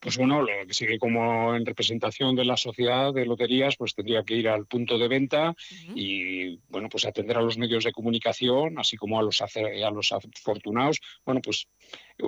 Pues 0.00 0.16
bueno, 0.16 0.40
lo 0.40 0.66
que 0.66 0.72
sigue 0.72 0.98
como 0.98 1.54
en 1.54 1.66
representación 1.66 2.34
de 2.34 2.46
la 2.46 2.56
sociedad 2.56 3.12
de 3.12 3.26
loterías, 3.26 3.76
pues 3.76 3.94
tendría 3.94 4.22
que 4.24 4.34
ir 4.34 4.48
al 4.48 4.66
punto 4.66 4.96
de 4.96 5.08
venta 5.08 5.54
y, 5.94 6.56
bueno, 6.68 6.88
pues 6.88 7.04
atender 7.04 7.36
a 7.36 7.42
los 7.42 7.58
medios 7.58 7.84
de 7.84 7.92
comunicación, 7.92 8.78
así 8.78 8.96
como 8.96 9.18
a 9.18 9.22
los, 9.22 9.42
a 9.42 9.90
los 9.90 10.12
afortunados. 10.12 11.00
Bueno, 11.24 11.42
pues 11.42 11.68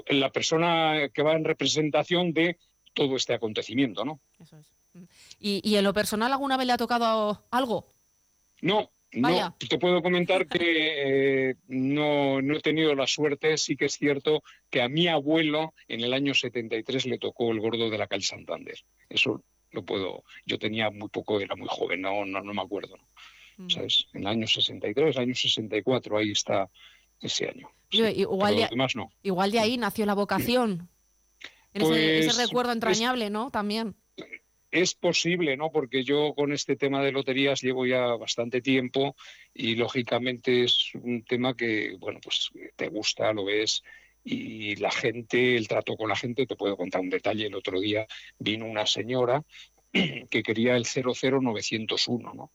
la 0.08 0.30
persona 0.30 1.08
que 1.14 1.22
va 1.22 1.32
en 1.32 1.44
representación 1.44 2.34
de 2.34 2.58
todo 2.92 3.16
este 3.16 3.32
acontecimiento, 3.32 4.04
¿no? 4.04 4.20
¿Y, 5.38 5.62
y 5.64 5.76
en 5.76 5.84
lo 5.84 5.94
personal 5.94 6.30
alguna 6.30 6.58
vez 6.58 6.66
le 6.66 6.74
ha 6.74 6.76
tocado 6.76 7.46
algo? 7.50 7.86
No, 8.60 8.92
Vaya. 9.14 9.48
no, 9.50 9.68
te 9.68 9.78
puedo 9.78 10.02
comentar 10.02 10.46
que 10.48 11.50
eh, 11.50 11.54
no, 11.68 12.40
no 12.40 12.56
he 12.56 12.60
tenido 12.60 12.94
la 12.94 13.06
suerte, 13.06 13.58
sí 13.58 13.76
que 13.76 13.84
es 13.86 13.94
cierto 13.98 14.42
que 14.70 14.80
a 14.80 14.88
mi 14.88 15.06
abuelo 15.08 15.74
en 15.88 16.00
el 16.00 16.14
año 16.14 16.32
73 16.34 17.06
le 17.06 17.18
tocó 17.18 17.52
el 17.52 17.60
gordo 17.60 17.90
de 17.90 17.98
la 17.98 18.06
calle 18.06 18.24
Santander. 18.24 18.78
Eso 19.10 19.42
lo 19.70 19.84
puedo, 19.84 20.24
yo 20.46 20.58
tenía 20.58 20.90
muy 20.90 21.08
poco, 21.08 21.40
era 21.40 21.56
muy 21.56 21.68
joven, 21.70 22.00
no, 22.00 22.24
no, 22.24 22.40
no 22.42 22.54
me 22.54 22.62
acuerdo, 22.62 22.96
¿no? 22.96 23.68
¿sabes? 23.68 24.06
En 24.14 24.22
el 24.22 24.26
año 24.28 24.46
63, 24.46 25.16
año 25.18 25.34
64, 25.34 26.18
ahí 26.18 26.30
está 26.32 26.68
ese 27.20 27.48
año. 27.48 27.70
Yo, 27.90 28.08
igual, 28.08 28.56
de, 28.56 28.66
demás 28.68 28.96
no. 28.96 29.10
igual 29.22 29.52
de 29.52 29.60
ahí 29.60 29.76
nació 29.76 30.06
la 30.06 30.14
vocación. 30.14 30.88
En 31.74 31.82
ese, 31.82 32.18
ese 32.18 32.28
Pues, 32.28 32.38
recuerdo 32.48 32.70
es- 32.72 32.76
entrañable, 32.76 33.30
¿no? 33.30 33.50
También. 33.50 33.94
Es 34.72 34.94
posible, 34.94 35.54
¿no? 35.58 35.70
Porque 35.70 36.02
yo 36.02 36.34
con 36.34 36.50
este 36.50 36.76
tema 36.76 37.04
de 37.04 37.12
loterías 37.12 37.60
llevo 37.60 37.84
ya 37.84 38.06
bastante 38.16 38.62
tiempo 38.62 39.14
y 39.52 39.76
lógicamente 39.76 40.64
es 40.64 40.92
un 40.94 41.24
tema 41.24 41.54
que, 41.54 41.94
bueno, 41.98 42.20
pues 42.22 42.50
te 42.74 42.88
gusta, 42.88 43.34
lo 43.34 43.44
ves 43.44 43.82
y 44.24 44.76
la 44.76 44.90
gente, 44.90 45.56
el 45.56 45.68
trato 45.68 45.94
con 45.94 46.08
la 46.08 46.16
gente, 46.16 46.46
te 46.46 46.56
puedo 46.56 46.78
contar 46.78 47.02
un 47.02 47.10
detalle. 47.10 47.46
El 47.48 47.54
otro 47.54 47.80
día 47.80 48.06
vino 48.38 48.64
una 48.64 48.86
señora 48.86 49.42
que 49.92 50.42
quería 50.42 50.74
el 50.76 50.86
00901, 50.86 52.32
¿no? 52.34 52.52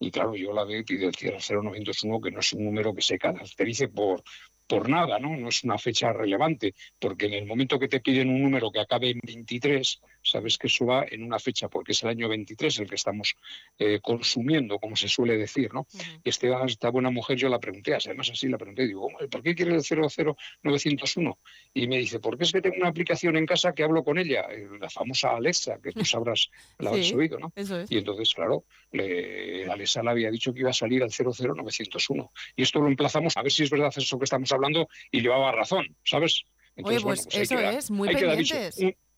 Y 0.00 0.10
claro, 0.10 0.34
yo 0.34 0.52
la 0.52 0.64
veo 0.64 0.80
y 0.80 0.84
pido 0.84 1.08
el 1.08 1.14
00901, 1.14 2.20
que 2.20 2.30
no 2.32 2.40
es 2.40 2.52
un 2.52 2.64
número 2.64 2.92
que 2.94 3.02
se 3.02 3.16
caracterice 3.16 3.86
por, 3.88 4.24
por 4.70 4.88
nada, 4.88 5.18
¿no? 5.18 5.36
No 5.36 5.48
es 5.48 5.64
una 5.64 5.78
fecha 5.78 6.12
relevante, 6.12 6.74
porque 6.98 7.26
en 7.26 7.34
el 7.34 7.46
momento 7.46 7.78
que 7.78 7.88
te 7.88 8.00
piden 8.00 8.30
un 8.30 8.42
número 8.42 8.70
que 8.70 8.80
acabe 8.80 9.10
en 9.10 9.20
23, 9.22 10.00
sabes 10.22 10.58
que 10.58 10.66
eso 10.66 10.86
va 10.86 11.04
en 11.08 11.22
una 11.22 11.38
fecha, 11.38 11.68
porque 11.68 11.92
es 11.92 12.02
el 12.02 12.10
año 12.10 12.28
23 12.28 12.80
el 12.80 12.88
que 12.88 12.94
estamos 12.94 13.34
eh, 13.78 14.00
consumiendo, 14.02 14.78
como 14.78 14.96
se 14.96 15.08
suele 15.08 15.36
decir, 15.36 15.72
¿no? 15.72 15.86
Y 16.22 16.30
esta 16.30 16.90
buena 16.90 17.10
mujer 17.10 17.36
yo 17.36 17.48
la 17.48 17.58
pregunté, 17.58 17.94
además 17.94 18.30
así 18.30 18.48
la 18.48 18.58
pregunté, 18.58 18.86
digo, 18.86 19.06
"Hombre, 19.06 19.28
¿por 19.28 19.42
qué 19.42 19.54
quiere 19.54 19.74
el 19.74 19.82
00901? 19.82 21.38
Y 21.74 21.86
me 21.86 21.98
dice, 21.98 22.20
porque 22.20 22.44
es 22.44 22.52
que 22.52 22.60
tengo 22.60 22.76
una 22.76 22.88
aplicación 22.88 23.36
en 23.36 23.46
casa 23.46 23.72
que 23.72 23.82
hablo 23.82 24.04
con 24.04 24.18
ella, 24.18 24.46
eh, 24.50 24.68
la 24.80 24.90
famosa 24.90 25.36
Alexa, 25.36 25.78
que 25.82 25.92
tú 25.92 26.04
sabrás, 26.04 26.50
la 26.78 26.90
Sí, 27.02 27.14
oído, 27.14 27.38
¿no? 27.38 27.52
eso 27.56 27.80
es. 27.80 27.90
Y 27.90 27.98
entonces, 27.98 28.34
claro, 28.34 28.64
le, 28.92 29.70
Alexa 29.70 30.02
le 30.02 30.10
había 30.10 30.30
dicho 30.30 30.52
que 30.52 30.60
iba 30.60 30.70
a 30.70 30.74
salir 30.74 31.02
al 31.02 31.10
00901. 31.10 32.32
Y 32.56 32.62
esto 32.62 32.80
lo 32.80 32.88
emplazamos 32.88 33.36
a 33.36 33.42
ver 33.42 33.52
si 33.52 33.62
es 33.62 33.70
verdad 33.70 33.92
eso 33.96 34.18
que 34.18 34.24
estamos 34.24 34.50
hablando 34.52 34.88
y 35.10 35.20
llevaba 35.20 35.52
razón, 35.52 35.96
¿sabes? 36.04 36.44
Oye, 36.76 37.00
pues 37.00 37.02
bueno, 37.02 37.22
hay 37.32 37.42
eso 37.42 37.56
que 37.56 37.76
es, 37.76 37.90
muy 37.90 38.08
que 38.14 38.24
dar 38.24 38.38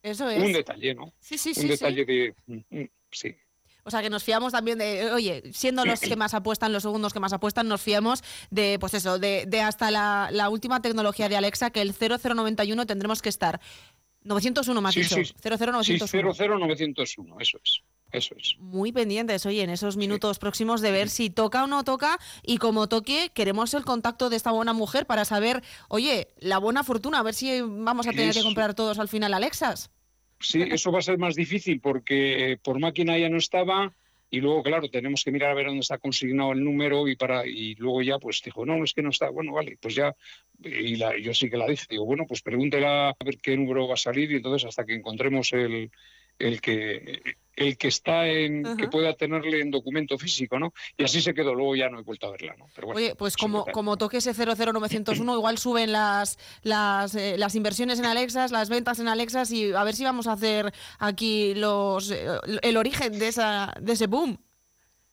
eso. 0.03 0.25
pendientes. 0.25 0.37
Un, 0.37 0.43
un 0.43 0.49
es. 0.51 0.57
detalle, 0.57 0.95
¿no? 0.95 1.13
Sí, 1.19 1.37
sí, 1.37 1.49
un 1.49 1.55
sí, 1.55 1.61
sí. 1.61 1.67
detalle 1.67 2.05
de... 2.05 2.35
mm, 2.47 2.79
mm, 2.81 2.89
Sí. 3.11 3.35
O 3.85 3.91
sea, 3.91 4.01
que 4.01 4.09
nos 4.09 4.23
fiamos 4.23 4.53
también 4.53 4.77
de, 4.77 5.11
oye, 5.11 5.43
siendo 5.51 5.83
los 5.83 5.99
que 5.99 6.15
más 6.15 6.33
apuestan, 6.33 6.71
los 6.71 6.83
segundos 6.83 7.11
que 7.11 7.19
más 7.19 7.33
apuestan, 7.33 7.67
nos 7.67 7.81
fiamos 7.81 8.23
de, 8.49 8.77
pues 8.79 8.93
eso, 8.93 9.19
de, 9.19 9.45
de 9.45 9.59
hasta 9.59 9.91
la, 9.91 10.29
la, 10.31 10.49
última 10.49 10.81
tecnología 10.81 11.27
de 11.27 11.35
Alexa, 11.35 11.69
que 11.69 11.81
el 11.81 11.93
0091 11.93 12.85
tendremos 12.85 13.21
que 13.21 13.27
estar. 13.27 13.59
901 14.23 14.81
más 14.81 14.93
sí, 14.93 15.01
dicho. 15.01 15.15
Sí, 15.15 15.33
00901. 15.41 16.07
Sí, 16.07 16.17
00901, 16.17 17.39
eso 17.39 17.59
es. 17.63 17.81
Eso 18.11 18.35
es. 18.37 18.55
Muy 18.59 18.91
pendientes, 18.91 19.45
oye, 19.47 19.63
en 19.63 19.71
esos 19.71 19.97
minutos 19.97 20.37
sí. 20.37 20.39
próximos 20.39 20.81
de 20.81 20.91
ver 20.91 21.09
si 21.09 21.31
toca 21.31 21.63
o 21.63 21.67
no 21.67 21.83
toca 21.83 22.19
y 22.43 22.57
como 22.57 22.87
toque, 22.87 23.31
queremos 23.33 23.73
el 23.73 23.83
contacto 23.83 24.29
de 24.29 24.35
esta 24.35 24.51
buena 24.51 24.73
mujer 24.73 25.07
para 25.07 25.25
saber, 25.25 25.63
oye, 25.87 26.27
la 26.37 26.59
buena 26.59 26.83
fortuna, 26.83 27.19
a 27.19 27.23
ver 27.23 27.33
si 27.33 27.61
vamos 27.61 28.07
a 28.07 28.11
tener 28.11 28.29
eso. 28.29 28.41
que 28.41 28.45
comprar 28.45 28.75
todos 28.75 28.99
al 28.99 29.07
final 29.07 29.33
Alexas. 29.33 29.89
Sí, 30.39 30.61
eso 30.61 30.91
va 30.91 30.99
a 30.99 31.01
ser 31.01 31.17
más 31.17 31.35
difícil 31.35 31.79
porque 31.79 32.59
por 32.63 32.79
máquina 32.79 33.17
ya 33.17 33.29
no 33.29 33.37
estaba 33.37 33.93
y 34.33 34.41
luego, 34.41 34.63
claro, 34.63 34.89
tenemos 34.89 35.23
que 35.23 35.31
mirar 35.31 35.51
a 35.51 35.53
ver 35.53 35.67
dónde 35.67 35.81
está 35.81 35.99
consignado 35.99 36.53
el 36.53 36.63
número 36.63 37.07
y 37.07 37.15
para 37.15 37.45
y 37.45 37.75
luego 37.75 38.01
ya 38.01 38.17
pues 38.17 38.41
dijo, 38.43 38.65
no, 38.65 38.83
es 38.83 38.91
que 38.91 39.03
no 39.03 39.11
está, 39.11 39.29
bueno, 39.29 39.53
vale, 39.53 39.77
pues 39.79 39.93
ya, 39.93 40.15
y 40.63 40.95
la, 40.95 41.15
yo 41.19 41.35
sí 41.35 41.51
que 41.51 41.57
la 41.57 41.67
dije, 41.67 41.85
digo, 41.87 42.03
bueno, 42.03 42.25
pues 42.27 42.41
pregúntela 42.41 43.09
a 43.09 43.15
ver 43.23 43.37
qué 43.37 43.55
número 43.55 43.87
va 43.87 43.93
a 43.93 43.97
salir 43.97 44.31
y 44.31 44.37
entonces 44.37 44.67
hasta 44.67 44.85
que 44.85 44.95
encontremos 44.95 45.53
el, 45.53 45.91
el 46.39 46.61
que 46.61 47.21
el 47.55 47.77
que 47.77 47.87
está 47.87 48.27
en 48.27 48.77
que 48.77 48.87
pueda 48.87 49.13
tenerle 49.13 49.61
en 49.61 49.69
documento 49.69 50.17
físico, 50.17 50.57
¿no? 50.57 50.73
Y 50.97 51.03
así 51.03 51.21
se 51.21 51.33
quedó, 51.33 51.53
luego 51.53 51.75
ya 51.75 51.89
no 51.89 51.99
he 51.99 52.03
vuelto 52.03 52.27
a 52.27 52.31
verla, 52.31 52.55
¿no? 52.57 52.67
Pero 52.73 52.87
bueno, 52.87 52.97
Oye, 52.97 53.15
pues 53.15 53.37
como, 53.37 53.65
como 53.65 53.97
toque 53.97 54.17
ese 54.17 54.33
00901, 54.33 55.35
igual 55.37 55.57
suben 55.57 55.91
las 55.91 56.39
las, 56.63 57.15
eh, 57.15 57.37
las 57.37 57.55
inversiones 57.55 57.99
en 57.99 58.05
Alexas, 58.05 58.51
las 58.51 58.69
ventas 58.69 58.99
en 58.99 59.07
Alexas 59.07 59.51
y 59.51 59.71
a 59.71 59.83
ver 59.83 59.95
si 59.95 60.03
vamos 60.03 60.27
a 60.27 60.33
hacer 60.33 60.73
aquí 60.99 61.53
los 61.55 62.11
eh, 62.11 62.25
el 62.61 62.77
origen 62.77 63.19
de 63.19 63.27
esa 63.27 63.73
de 63.79 63.93
ese 63.93 64.07
boom. 64.07 64.39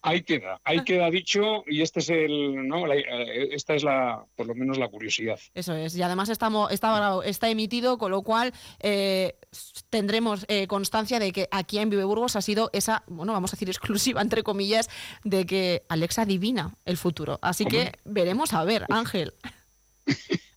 Ahí 0.03 0.23
queda, 0.23 0.61
ahí 0.65 0.83
queda 0.85 1.11
dicho 1.11 1.63
y 1.67 1.83
este 1.83 2.01
es 2.01 2.09
el, 2.09 2.67
no, 2.67 2.87
la, 2.87 2.95
esta 2.95 3.75
es 3.75 3.85
la, 3.85 4.25
por 4.35 4.47
lo 4.47 4.55
menos 4.55 4.79
la 4.79 4.89
curiosidad. 4.89 5.39
Eso 5.53 5.75
es, 5.75 5.95
y 5.95 6.03
además 6.03 6.31
estamos, 6.31 6.73
está, 6.73 7.21
está 7.25 7.51
emitido, 7.51 7.99
con 7.99 8.11
lo 8.11 8.23
cual 8.23 8.55
eh, 8.81 9.37
tendremos 9.91 10.47
eh, 10.49 10.67
constancia 10.67 11.19
de 11.19 11.33
que 11.33 11.49
aquí 11.51 11.79
en 11.79 11.91
Vive 11.91 12.05
Burgos 12.05 12.35
ha 12.37 12.41
sido 12.41 12.71
esa, 12.73 13.03
bueno, 13.09 13.35
vamos 13.35 13.53
a 13.53 13.57
decir 13.57 13.69
exclusiva, 13.69 14.23
entre 14.23 14.43
comillas, 14.43 14.89
de 15.23 15.45
que 15.45 15.83
Alexa 15.91 16.23
adivina 16.23 16.75
el 16.87 16.97
futuro. 16.97 17.39
Así 17.43 17.65
¿Cómo? 17.65 17.77
que 17.77 17.93
veremos 18.05 18.55
a 18.55 18.65
ver, 18.65 18.87
Ángel. 18.89 19.35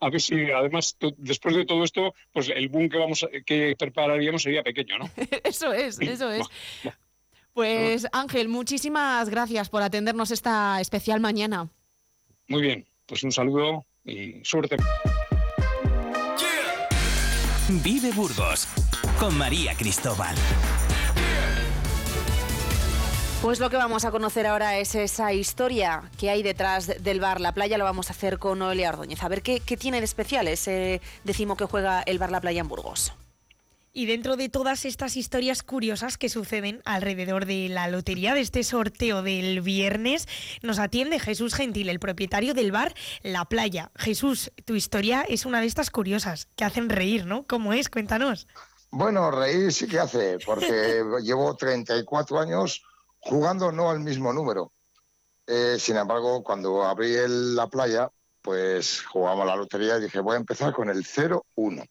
a 0.00 0.10
ver 0.10 0.20
si 0.20 0.50
además 0.50 0.96
después 1.16 1.56
de 1.56 1.64
todo 1.64 1.84
esto, 1.84 2.14
pues 2.32 2.50
el 2.54 2.68
boom 2.68 2.88
que 2.88 2.98
vamos 2.98 3.24
a, 3.24 3.28
que 3.44 3.74
prepararíamos 3.78 4.42
sería 4.42 4.62
pequeño, 4.62 4.98
¿no? 4.98 5.10
eso 5.44 5.72
es, 5.72 5.98
eso 6.00 6.30
es. 6.30 6.46
Pues 7.54 8.06
Ángel, 8.12 8.48
muchísimas 8.48 9.28
gracias 9.28 9.68
por 9.68 9.82
atendernos 9.82 10.30
esta 10.30 10.80
especial 10.80 11.20
mañana. 11.20 11.68
Muy 12.48 12.62
bien, 12.62 12.86
pues 13.06 13.22
un 13.24 13.32
saludo 13.32 13.86
y 14.04 14.42
suerte. 14.42 14.76
Vive 17.84 18.10
Burgos 18.12 18.66
con 19.18 19.36
María 19.36 19.74
Cristóbal. 19.74 20.34
Pues 23.42 23.58
lo 23.58 23.70
que 23.70 23.76
vamos 23.76 24.04
a 24.04 24.12
conocer 24.12 24.46
ahora 24.46 24.78
es 24.78 24.94
esa 24.94 25.32
historia 25.32 26.10
que 26.16 26.30
hay 26.30 26.42
detrás 26.42 27.02
del 27.02 27.18
bar 27.18 27.40
La 27.40 27.52
Playa. 27.52 27.76
Lo 27.76 27.84
vamos 27.84 28.08
a 28.08 28.12
hacer 28.12 28.38
con 28.38 28.60
Noelia 28.60 28.90
Ordóñez. 28.90 29.22
A 29.22 29.28
ver 29.28 29.42
qué, 29.42 29.60
qué 29.60 29.76
tiene 29.76 29.98
de 29.98 30.04
especial 30.04 30.46
ese 30.46 31.00
decimo 31.24 31.56
que 31.56 31.64
juega 31.64 32.02
el 32.02 32.18
bar 32.18 32.30
La 32.30 32.40
Playa 32.40 32.60
en 32.60 32.68
Burgos. 32.68 33.12
Y 33.94 34.06
dentro 34.06 34.36
de 34.36 34.48
todas 34.48 34.86
estas 34.86 35.18
historias 35.18 35.62
curiosas 35.62 36.16
que 36.16 36.30
suceden 36.30 36.80
alrededor 36.86 37.44
de 37.44 37.68
la 37.68 37.88
lotería 37.88 38.32
de 38.32 38.40
este 38.40 38.64
sorteo 38.64 39.20
del 39.20 39.60
viernes, 39.60 40.26
nos 40.62 40.78
atiende 40.78 41.20
Jesús 41.20 41.52
Gentil, 41.52 41.90
el 41.90 42.00
propietario 42.00 42.54
del 42.54 42.72
bar 42.72 42.94
La 43.22 43.44
Playa. 43.44 43.90
Jesús, 43.94 44.50
tu 44.64 44.76
historia 44.76 45.26
es 45.28 45.44
una 45.44 45.60
de 45.60 45.66
estas 45.66 45.90
curiosas 45.90 46.48
que 46.56 46.64
hacen 46.64 46.88
reír, 46.88 47.26
¿no? 47.26 47.46
¿Cómo 47.46 47.74
es? 47.74 47.90
Cuéntanos. 47.90 48.48
Bueno, 48.90 49.30
reír 49.30 49.70
sí 49.70 49.86
que 49.86 49.98
hace, 49.98 50.38
porque 50.38 51.04
llevo 51.22 51.54
34 51.54 52.40
años 52.40 52.82
jugando 53.18 53.72
no 53.72 53.90
al 53.90 54.00
mismo 54.00 54.32
número. 54.32 54.72
Eh, 55.46 55.76
sin 55.78 55.98
embargo, 55.98 56.42
cuando 56.42 56.82
abrí 56.82 57.14
el, 57.14 57.54
la 57.54 57.66
playa, 57.66 58.10
pues 58.40 59.02
jugamos 59.04 59.44
la 59.46 59.54
lotería 59.54 59.98
y 59.98 60.02
dije, 60.02 60.20
voy 60.20 60.36
a 60.36 60.38
empezar 60.38 60.72
con 60.72 60.88
el 60.88 61.04
0-1 61.04 61.86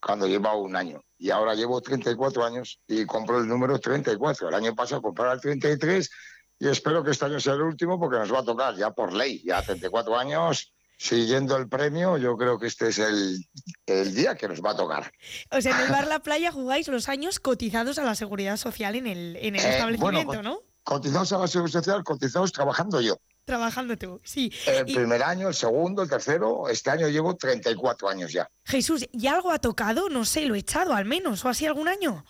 cuando 0.00 0.26
lleva 0.26 0.56
un 0.56 0.76
año. 0.76 1.02
Y 1.20 1.28
ahora 1.28 1.54
llevo 1.54 1.82
34 1.82 2.42
años 2.42 2.80
y 2.88 3.04
compro 3.04 3.38
el 3.38 3.46
número 3.46 3.78
34. 3.78 4.48
El 4.48 4.54
año 4.54 4.74
pasado 4.74 5.02
compré 5.02 5.30
el 5.30 5.38
33 5.38 6.10
y 6.58 6.68
espero 6.68 7.04
que 7.04 7.10
este 7.10 7.26
año 7.26 7.38
sea 7.38 7.52
el 7.52 7.60
último 7.60 8.00
porque 8.00 8.16
nos 8.16 8.32
va 8.32 8.38
a 8.38 8.44
tocar 8.44 8.74
ya 8.74 8.90
por 8.90 9.12
ley, 9.12 9.42
ya 9.44 9.62
34 9.62 10.18
años. 10.18 10.72
Siguiendo 10.96 11.56
el 11.56 11.68
premio, 11.68 12.18
yo 12.18 12.36
creo 12.36 12.58
que 12.58 12.66
este 12.66 12.88
es 12.88 12.98
el, 12.98 13.42
el 13.86 14.14
día 14.14 14.34
que 14.34 14.48
nos 14.48 14.62
va 14.62 14.72
a 14.72 14.76
tocar. 14.76 15.12
O 15.50 15.60
sea, 15.60 15.74
en 15.74 15.86
el 15.86 15.92
bar 15.92 16.06
La 16.06 16.20
Playa 16.20 16.52
jugáis 16.52 16.88
los 16.88 17.08
años 17.08 17.38
cotizados 17.38 17.98
a 17.98 18.04
la 18.04 18.14
seguridad 18.14 18.58
social 18.58 18.94
en 18.94 19.06
el, 19.06 19.36
en 19.36 19.56
el 19.56 19.64
eh, 19.64 19.70
establecimiento, 19.70 20.26
bueno, 20.26 20.42
¿no? 20.42 20.60
Cotizados 20.82 21.32
a 21.32 21.38
la 21.38 21.48
seguridad 21.48 21.80
social, 21.80 22.04
cotizados 22.04 22.52
trabajando 22.52 23.00
yo. 23.00 23.18
Trabajando 23.50 23.98
tú, 23.98 24.20
sí. 24.22 24.52
El 24.64 24.88
y... 24.88 24.94
primer 24.94 25.24
año, 25.24 25.48
el 25.48 25.54
segundo, 25.54 26.02
el 26.02 26.08
tercero, 26.08 26.68
este 26.68 26.88
año 26.88 27.08
llevo 27.08 27.34
34 27.34 28.08
años 28.08 28.32
ya. 28.32 28.48
Jesús, 28.64 29.04
¿y 29.10 29.26
algo 29.26 29.50
ha 29.50 29.58
tocado? 29.58 30.08
No 30.08 30.24
sé, 30.24 30.46
lo 30.46 30.54
he 30.54 30.58
echado 30.58 30.94
al 30.94 31.04
menos, 31.04 31.44
o 31.44 31.48
así 31.48 31.66
algún 31.66 31.88
año. 31.88 32.24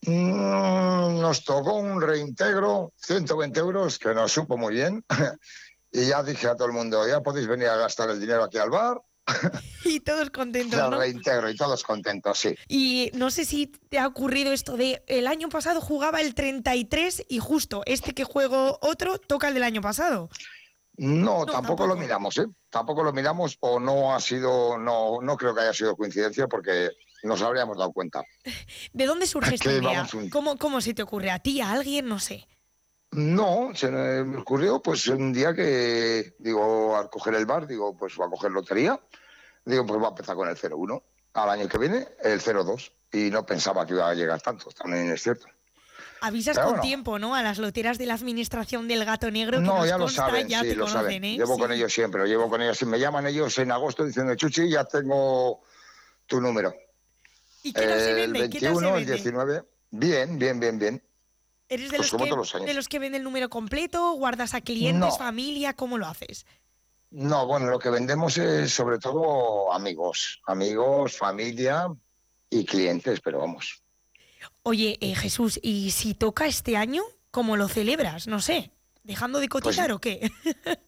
Mm, 0.00 1.20
nos 1.20 1.44
tocó 1.44 1.74
un 1.74 2.02
reintegro, 2.02 2.92
120 2.96 3.60
euros, 3.60 4.00
que 4.00 4.14
nos 4.14 4.32
supo 4.32 4.56
muy 4.56 4.74
bien. 4.74 5.04
y 5.92 6.06
ya 6.06 6.24
dije 6.24 6.48
a 6.48 6.56
todo 6.56 6.66
el 6.66 6.74
mundo, 6.74 7.06
ya 7.06 7.20
podéis 7.20 7.46
venir 7.46 7.68
a 7.68 7.76
gastar 7.76 8.10
el 8.10 8.18
dinero 8.18 8.42
aquí 8.42 8.58
al 8.58 8.70
bar. 8.70 9.00
y 9.84 10.00
todos 10.00 10.30
contentos, 10.30 10.78
el 10.78 10.90
¿no? 10.90 10.98
reintegro 10.98 11.48
y 11.48 11.56
todos 11.56 11.82
contentos, 11.82 12.38
sí. 12.38 12.54
Y 12.68 13.10
no 13.14 13.30
sé 13.30 13.44
si 13.44 13.68
te 13.68 13.98
ha 13.98 14.06
ocurrido 14.06 14.52
esto 14.52 14.76
de 14.76 15.02
el 15.06 15.26
año 15.26 15.48
pasado 15.48 15.80
jugaba 15.80 16.20
el 16.20 16.34
33 16.34 17.26
y 17.28 17.38
justo 17.38 17.82
este 17.86 18.12
que 18.12 18.24
juego 18.24 18.78
otro 18.82 19.18
toca 19.18 19.48
el 19.48 19.54
del 19.54 19.62
año 19.62 19.80
pasado. 19.80 20.28
No, 20.96 21.40
no 21.40 21.46
tampoco, 21.46 21.52
tampoco, 21.52 21.86
lo 21.88 21.96
miramos, 21.96 22.38
¿eh? 22.38 22.46
Tampoco 22.70 23.02
lo 23.02 23.12
miramos 23.12 23.56
o 23.60 23.80
no 23.80 24.14
ha 24.14 24.20
sido, 24.20 24.78
no, 24.78 25.20
no 25.20 25.36
creo 25.36 25.54
que 25.54 25.62
haya 25.62 25.72
sido 25.72 25.96
coincidencia 25.96 26.46
porque 26.46 26.90
nos 27.24 27.42
habríamos 27.42 27.78
dado 27.78 27.92
cuenta. 27.92 28.22
¿De 28.92 29.06
dónde 29.06 29.26
surge 29.26 29.56
esta 29.56 29.72
idea? 29.72 30.06
Un... 30.14 30.30
¿Cómo, 30.30 30.56
¿Cómo 30.56 30.80
se 30.80 30.94
te 30.94 31.02
ocurre? 31.02 31.30
¿A 31.30 31.40
ti, 31.40 31.60
a 31.60 31.72
alguien? 31.72 32.06
No 32.06 32.18
sé. 32.18 32.46
No, 33.10 33.70
se 33.74 33.90
me 33.90 34.38
ocurrió 34.38 34.82
pues 34.82 35.06
un 35.06 35.32
día 35.32 35.54
que, 35.54 36.34
digo, 36.38 36.96
al 36.96 37.08
coger 37.10 37.34
el 37.34 37.46
bar, 37.46 37.66
digo, 37.66 37.96
pues 37.96 38.18
va 38.20 38.26
a 38.26 38.30
coger 38.30 38.50
lotería. 38.50 39.00
Digo, 39.64 39.86
pues 39.86 40.00
va 40.00 40.06
a 40.06 40.10
empezar 40.10 40.36
con 40.36 40.48
el 40.48 40.56
01. 40.56 41.02
Al 41.34 41.48
año 41.48 41.68
que 41.68 41.78
viene, 41.78 42.08
el 42.22 42.40
02. 42.40 42.92
Y 43.12 43.30
no 43.30 43.46
pensaba 43.46 43.86
que 43.86 43.94
iba 43.94 44.08
a 44.08 44.14
llegar 44.14 44.40
tanto, 44.42 44.70
también 44.70 45.10
es 45.10 45.22
cierto. 45.22 45.46
Avisas 46.26 46.54
Pero 46.56 46.66
con 46.66 46.74
bueno. 46.76 46.82
tiempo, 46.82 47.18
¿no? 47.18 47.34
A 47.34 47.42
las 47.42 47.58
loteras 47.58 47.98
de 47.98 48.06
la 48.06 48.14
administración 48.14 48.88
del 48.88 49.04
Gato 49.04 49.30
Negro. 49.30 49.58
Que 49.58 49.64
no, 49.64 49.78
nos 49.78 49.88
ya 49.88 49.98
consta, 49.98 50.22
lo 50.22 50.28
saben, 50.28 50.48
ya 50.48 50.60
sí, 50.62 50.68
te 50.68 50.74
lo 50.76 50.84
conocen, 50.86 51.00
saben. 51.02 51.24
¿eh? 51.24 51.36
Llevo 51.36 51.54
Sí. 51.54 51.60
con 51.60 51.72
ellos 51.72 51.92
siempre, 51.92 52.20
lo 52.20 52.26
llevo 52.26 52.48
con 52.48 52.62
ellos. 52.62 52.78
Si 52.78 52.86
me 52.86 52.98
llaman 52.98 53.26
ellos 53.26 53.58
en 53.58 53.70
agosto 53.72 54.04
diciendo, 54.04 54.34
Chuchi, 54.34 54.70
ya 54.70 54.84
tengo 54.84 55.60
tu 56.26 56.40
número. 56.40 56.74
¿Y 57.62 57.72
qué 57.72 57.82
tal 57.82 57.98
se 58.00 58.10
el 58.24 58.32
vende? 58.32 58.50
¿Qué 58.50 58.60
tal 58.60 58.74
21, 58.74 58.80
se 58.80 58.86
el 58.88 58.94
vende? 58.94 59.12
19. 59.14 59.62
Bien, 59.90 60.38
bien, 60.38 60.60
bien, 60.60 60.78
bien. 60.78 61.02
¿Eres 61.68 61.90
de 61.90 61.96
Pues 61.98 62.12
los, 62.12 62.22
que, 62.22 62.28
los 62.30 62.52
de 62.66 62.74
los 62.74 62.88
que 62.88 62.98
vende 62.98 63.18
el 63.18 63.24
número 63.24 63.48
completo? 63.48 64.12
¿Guardas 64.12 64.54
a 64.54 64.60
clientes, 64.60 65.10
No. 65.10 65.16
familia? 65.16 65.72
¿Cómo 65.74 65.98
lo 65.98 66.06
haces? 66.06 66.46
No, 67.10 67.46
bueno, 67.46 67.66
lo 67.66 67.78
que 67.78 67.90
vendemos 67.90 68.36
es 68.38 68.72
sobre 68.72 68.98
todo 68.98 69.72
amigos, 69.72 70.42
amigos, 70.46 71.16
familia 71.16 71.86
y 72.50 72.64
clientes, 72.64 73.20
pero 73.20 73.38
vamos. 73.38 73.83
Oye, 74.66 74.96
eh, 75.02 75.14
Jesús, 75.14 75.60
¿y 75.62 75.90
si 75.90 76.14
toca 76.14 76.46
este 76.46 76.78
año, 76.78 77.02
cómo 77.30 77.58
lo 77.58 77.68
celebras? 77.68 78.26
No 78.26 78.40
sé, 78.40 78.70
¿dejando 79.02 79.38
de 79.38 79.48
cotizar 79.48 79.92
o 79.92 80.00
qué? 80.00 80.32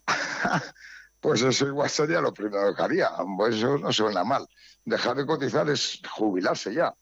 Pues 1.18 1.42
eso 1.42 1.66
igual 1.66 1.90
sería 1.90 2.20
lo 2.20 2.32
primero 2.32 2.72
que 2.72 2.82
haría. 2.82 3.10
Pues 3.36 3.56
eso 3.56 3.78
no 3.78 3.92
suena 3.92 4.22
mal. 4.22 4.46
Dejar 4.84 5.16
de 5.16 5.26
cotizar 5.26 5.68
es 5.68 6.00
jubilarse 6.08 6.72
ya. 6.72 6.94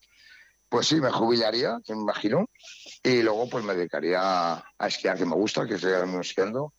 Pues 0.69 0.87
sí, 0.87 0.99
me 0.99 1.11
jubilaría, 1.11 1.79
me 1.89 1.95
imagino, 1.95 2.49
y 3.03 3.23
luego 3.23 3.51
pues 3.51 3.65
me 3.65 3.75
dedicaría 3.75 4.55
a 4.55 4.87
esquiar, 4.87 5.19
que 5.19 5.27
me 5.27 5.35
gusta, 5.35 5.67
que 5.67 5.75
estoy 5.75 5.93
esquiando, 6.21 6.73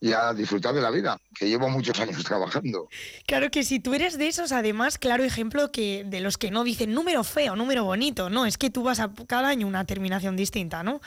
y 0.00 0.12
a 0.12 0.32
disfrutar 0.32 0.74
de 0.74 0.80
la 0.80 0.90
vida, 0.90 1.18
que 1.34 1.48
llevo 1.48 1.68
muchos 1.68 1.98
años 2.00 2.22
trabajando. 2.24 2.88
Claro 3.26 3.50
que 3.50 3.64
si 3.64 3.80
tú 3.80 3.94
eres 3.94 4.16
de 4.18 4.28
esos, 4.28 4.52
además, 4.52 4.98
claro 4.98 5.24
ejemplo 5.24 5.72
que 5.72 6.04
de 6.06 6.20
los 6.20 6.38
que 6.38 6.50
no 6.50 6.64
dicen 6.64 6.92
número 6.92 7.24
feo, 7.24 7.56
número 7.56 7.84
bonito, 7.84 8.30
no, 8.30 8.46
es 8.46 8.58
que 8.58 8.70
tú 8.70 8.82
vas 8.82 9.00
a 9.00 9.10
cada 9.26 9.48
año 9.48 9.66
una 9.66 9.84
terminación 9.84 10.36
distinta, 10.36 10.82
¿no? 10.82 11.00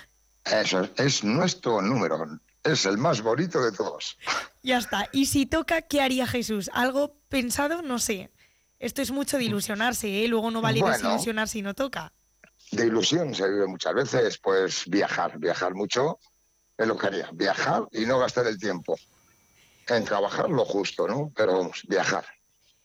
Eso 0.45 0.81
es, 0.83 0.89
es 0.97 1.23
nuestro 1.23 1.81
número, 1.81 2.25
es 2.63 2.85
el 2.85 2.97
más 2.97 3.21
bonito 3.21 3.61
de 3.63 3.71
todos. 3.71 4.17
Ya 4.63 4.77
está. 4.77 5.09
Y 5.11 5.25
si 5.25 5.47
toca, 5.47 5.81
¿qué 5.81 6.01
haría 6.01 6.27
Jesús? 6.27 6.69
¿Algo 6.73 7.15
pensado? 7.29 7.81
No 7.81 7.97
sé. 7.97 8.29
Esto 8.77 9.01
es 9.01 9.09
mucho 9.09 9.37
de 9.39 9.45
ilusionarse, 9.45 10.23
¿eh? 10.23 10.27
Luego 10.27 10.51
no 10.51 10.61
vale 10.61 10.81
Bueno. 10.81 10.93
desilusionar 10.95 11.47
si 11.47 11.63
no 11.63 11.73
toca. 11.73 12.13
de 12.71 12.85
ilusión 12.85 13.33
se 13.33 13.49
vive 13.49 13.65
muchas 13.65 13.95
veces, 13.95 14.37
pues 14.37 14.83
viajar, 14.85 15.39
viajar 15.39 15.73
mucho 15.73 16.19
es 16.77 16.87
lo 16.87 16.97
que 16.97 17.07
haría, 17.07 17.29
viajar 17.33 17.87
y 17.91 18.05
no 18.05 18.19
gastar 18.19 18.47
el 18.47 18.57
tiempo 18.57 18.97
en 19.87 20.05
trabajar 20.05 20.49
lo 20.49 20.65
justo, 20.65 21.07
¿no? 21.07 21.31
Pero 21.35 21.57
vamos, 21.57 21.83
viajar 21.87 22.25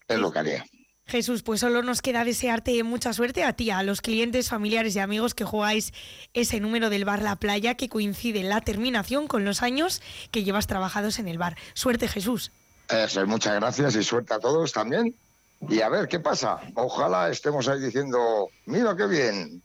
es 0.09 0.19
lo 0.19 0.33
que 0.33 0.39
haría. 0.39 0.65
Jesús, 1.09 1.45
pues 1.45 1.61
solo 1.61 1.83
nos 1.83 2.03
queda 2.03 2.25
desearte 2.25 2.83
mucha 2.83 3.13
suerte 3.13 3.45
a 3.45 3.53
ti, 3.53 3.71
a 3.71 3.85
los 3.85 4.01
clientes, 4.01 4.49
familiares 4.49 4.97
y 4.97 4.99
amigos 4.99 5.35
que 5.35 5.45
jugáis 5.45 5.93
ese 6.35 6.59
número 6.59 6.91
del 6.91 7.05
bar 7.05 7.23
La 7.23 7.37
Playa 7.37 7.77
que 7.77 7.89
coincide 7.89 8.41
en 8.41 8.49
la 8.49 8.61
terminación 8.61 9.29
con 9.29 9.45
los 9.45 9.63
años 9.63 10.03
que 10.33 10.43
llevas 10.43 10.67
trabajados 10.67 11.21
en 11.21 11.29
el 11.29 11.39
bar. 11.39 11.57
Suerte, 11.75 12.09
Jesús. 12.09 12.51
Eso, 12.89 13.25
muchas 13.27 13.55
gracias 13.55 13.95
y 13.95 14.03
suerte 14.03 14.35
a 14.35 14.41
todos 14.41 14.73
también. 14.73 15.15
Y 15.69 15.81
a 15.81 15.89
ver 15.89 16.09
qué 16.09 16.19
pasa. 16.19 16.61
Ojalá 16.75 17.31
estemos 17.31 17.69
ahí 17.69 17.81
diciendo, 17.81 18.49
mira 18.67 18.97
qué 18.97 19.07
bien. 19.07 19.63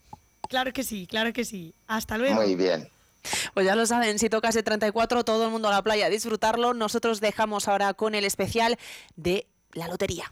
Claro 0.48 0.72
que 0.72 0.84
sí, 0.84 1.08
claro 1.08 1.34
que 1.34 1.44
sí. 1.44 1.74
Hasta 1.88 2.20
luego. 2.20 2.36
Muy 2.36 2.56
bien. 2.56 2.88
Pues 3.54 3.66
ya 3.66 3.76
lo 3.76 3.86
saben, 3.86 4.20
si 4.20 4.30
toca 4.30 4.50
ese 4.50 4.64
34, 4.64 5.24
todo 5.24 5.46
el 5.46 5.52
mundo 5.52 5.68
a 5.68 5.72
la 5.72 5.82
playa 5.82 6.08
a 6.08 6.10
disfrutarlo. 6.10 6.74
Nosotros 6.74 7.22
dejamos 7.22 7.68
ahora 7.68 7.94
con 7.94 8.16
el 8.16 8.26
especial 8.26 8.78
de 9.16 9.48
la 9.74 9.88
lotería. 9.88 10.32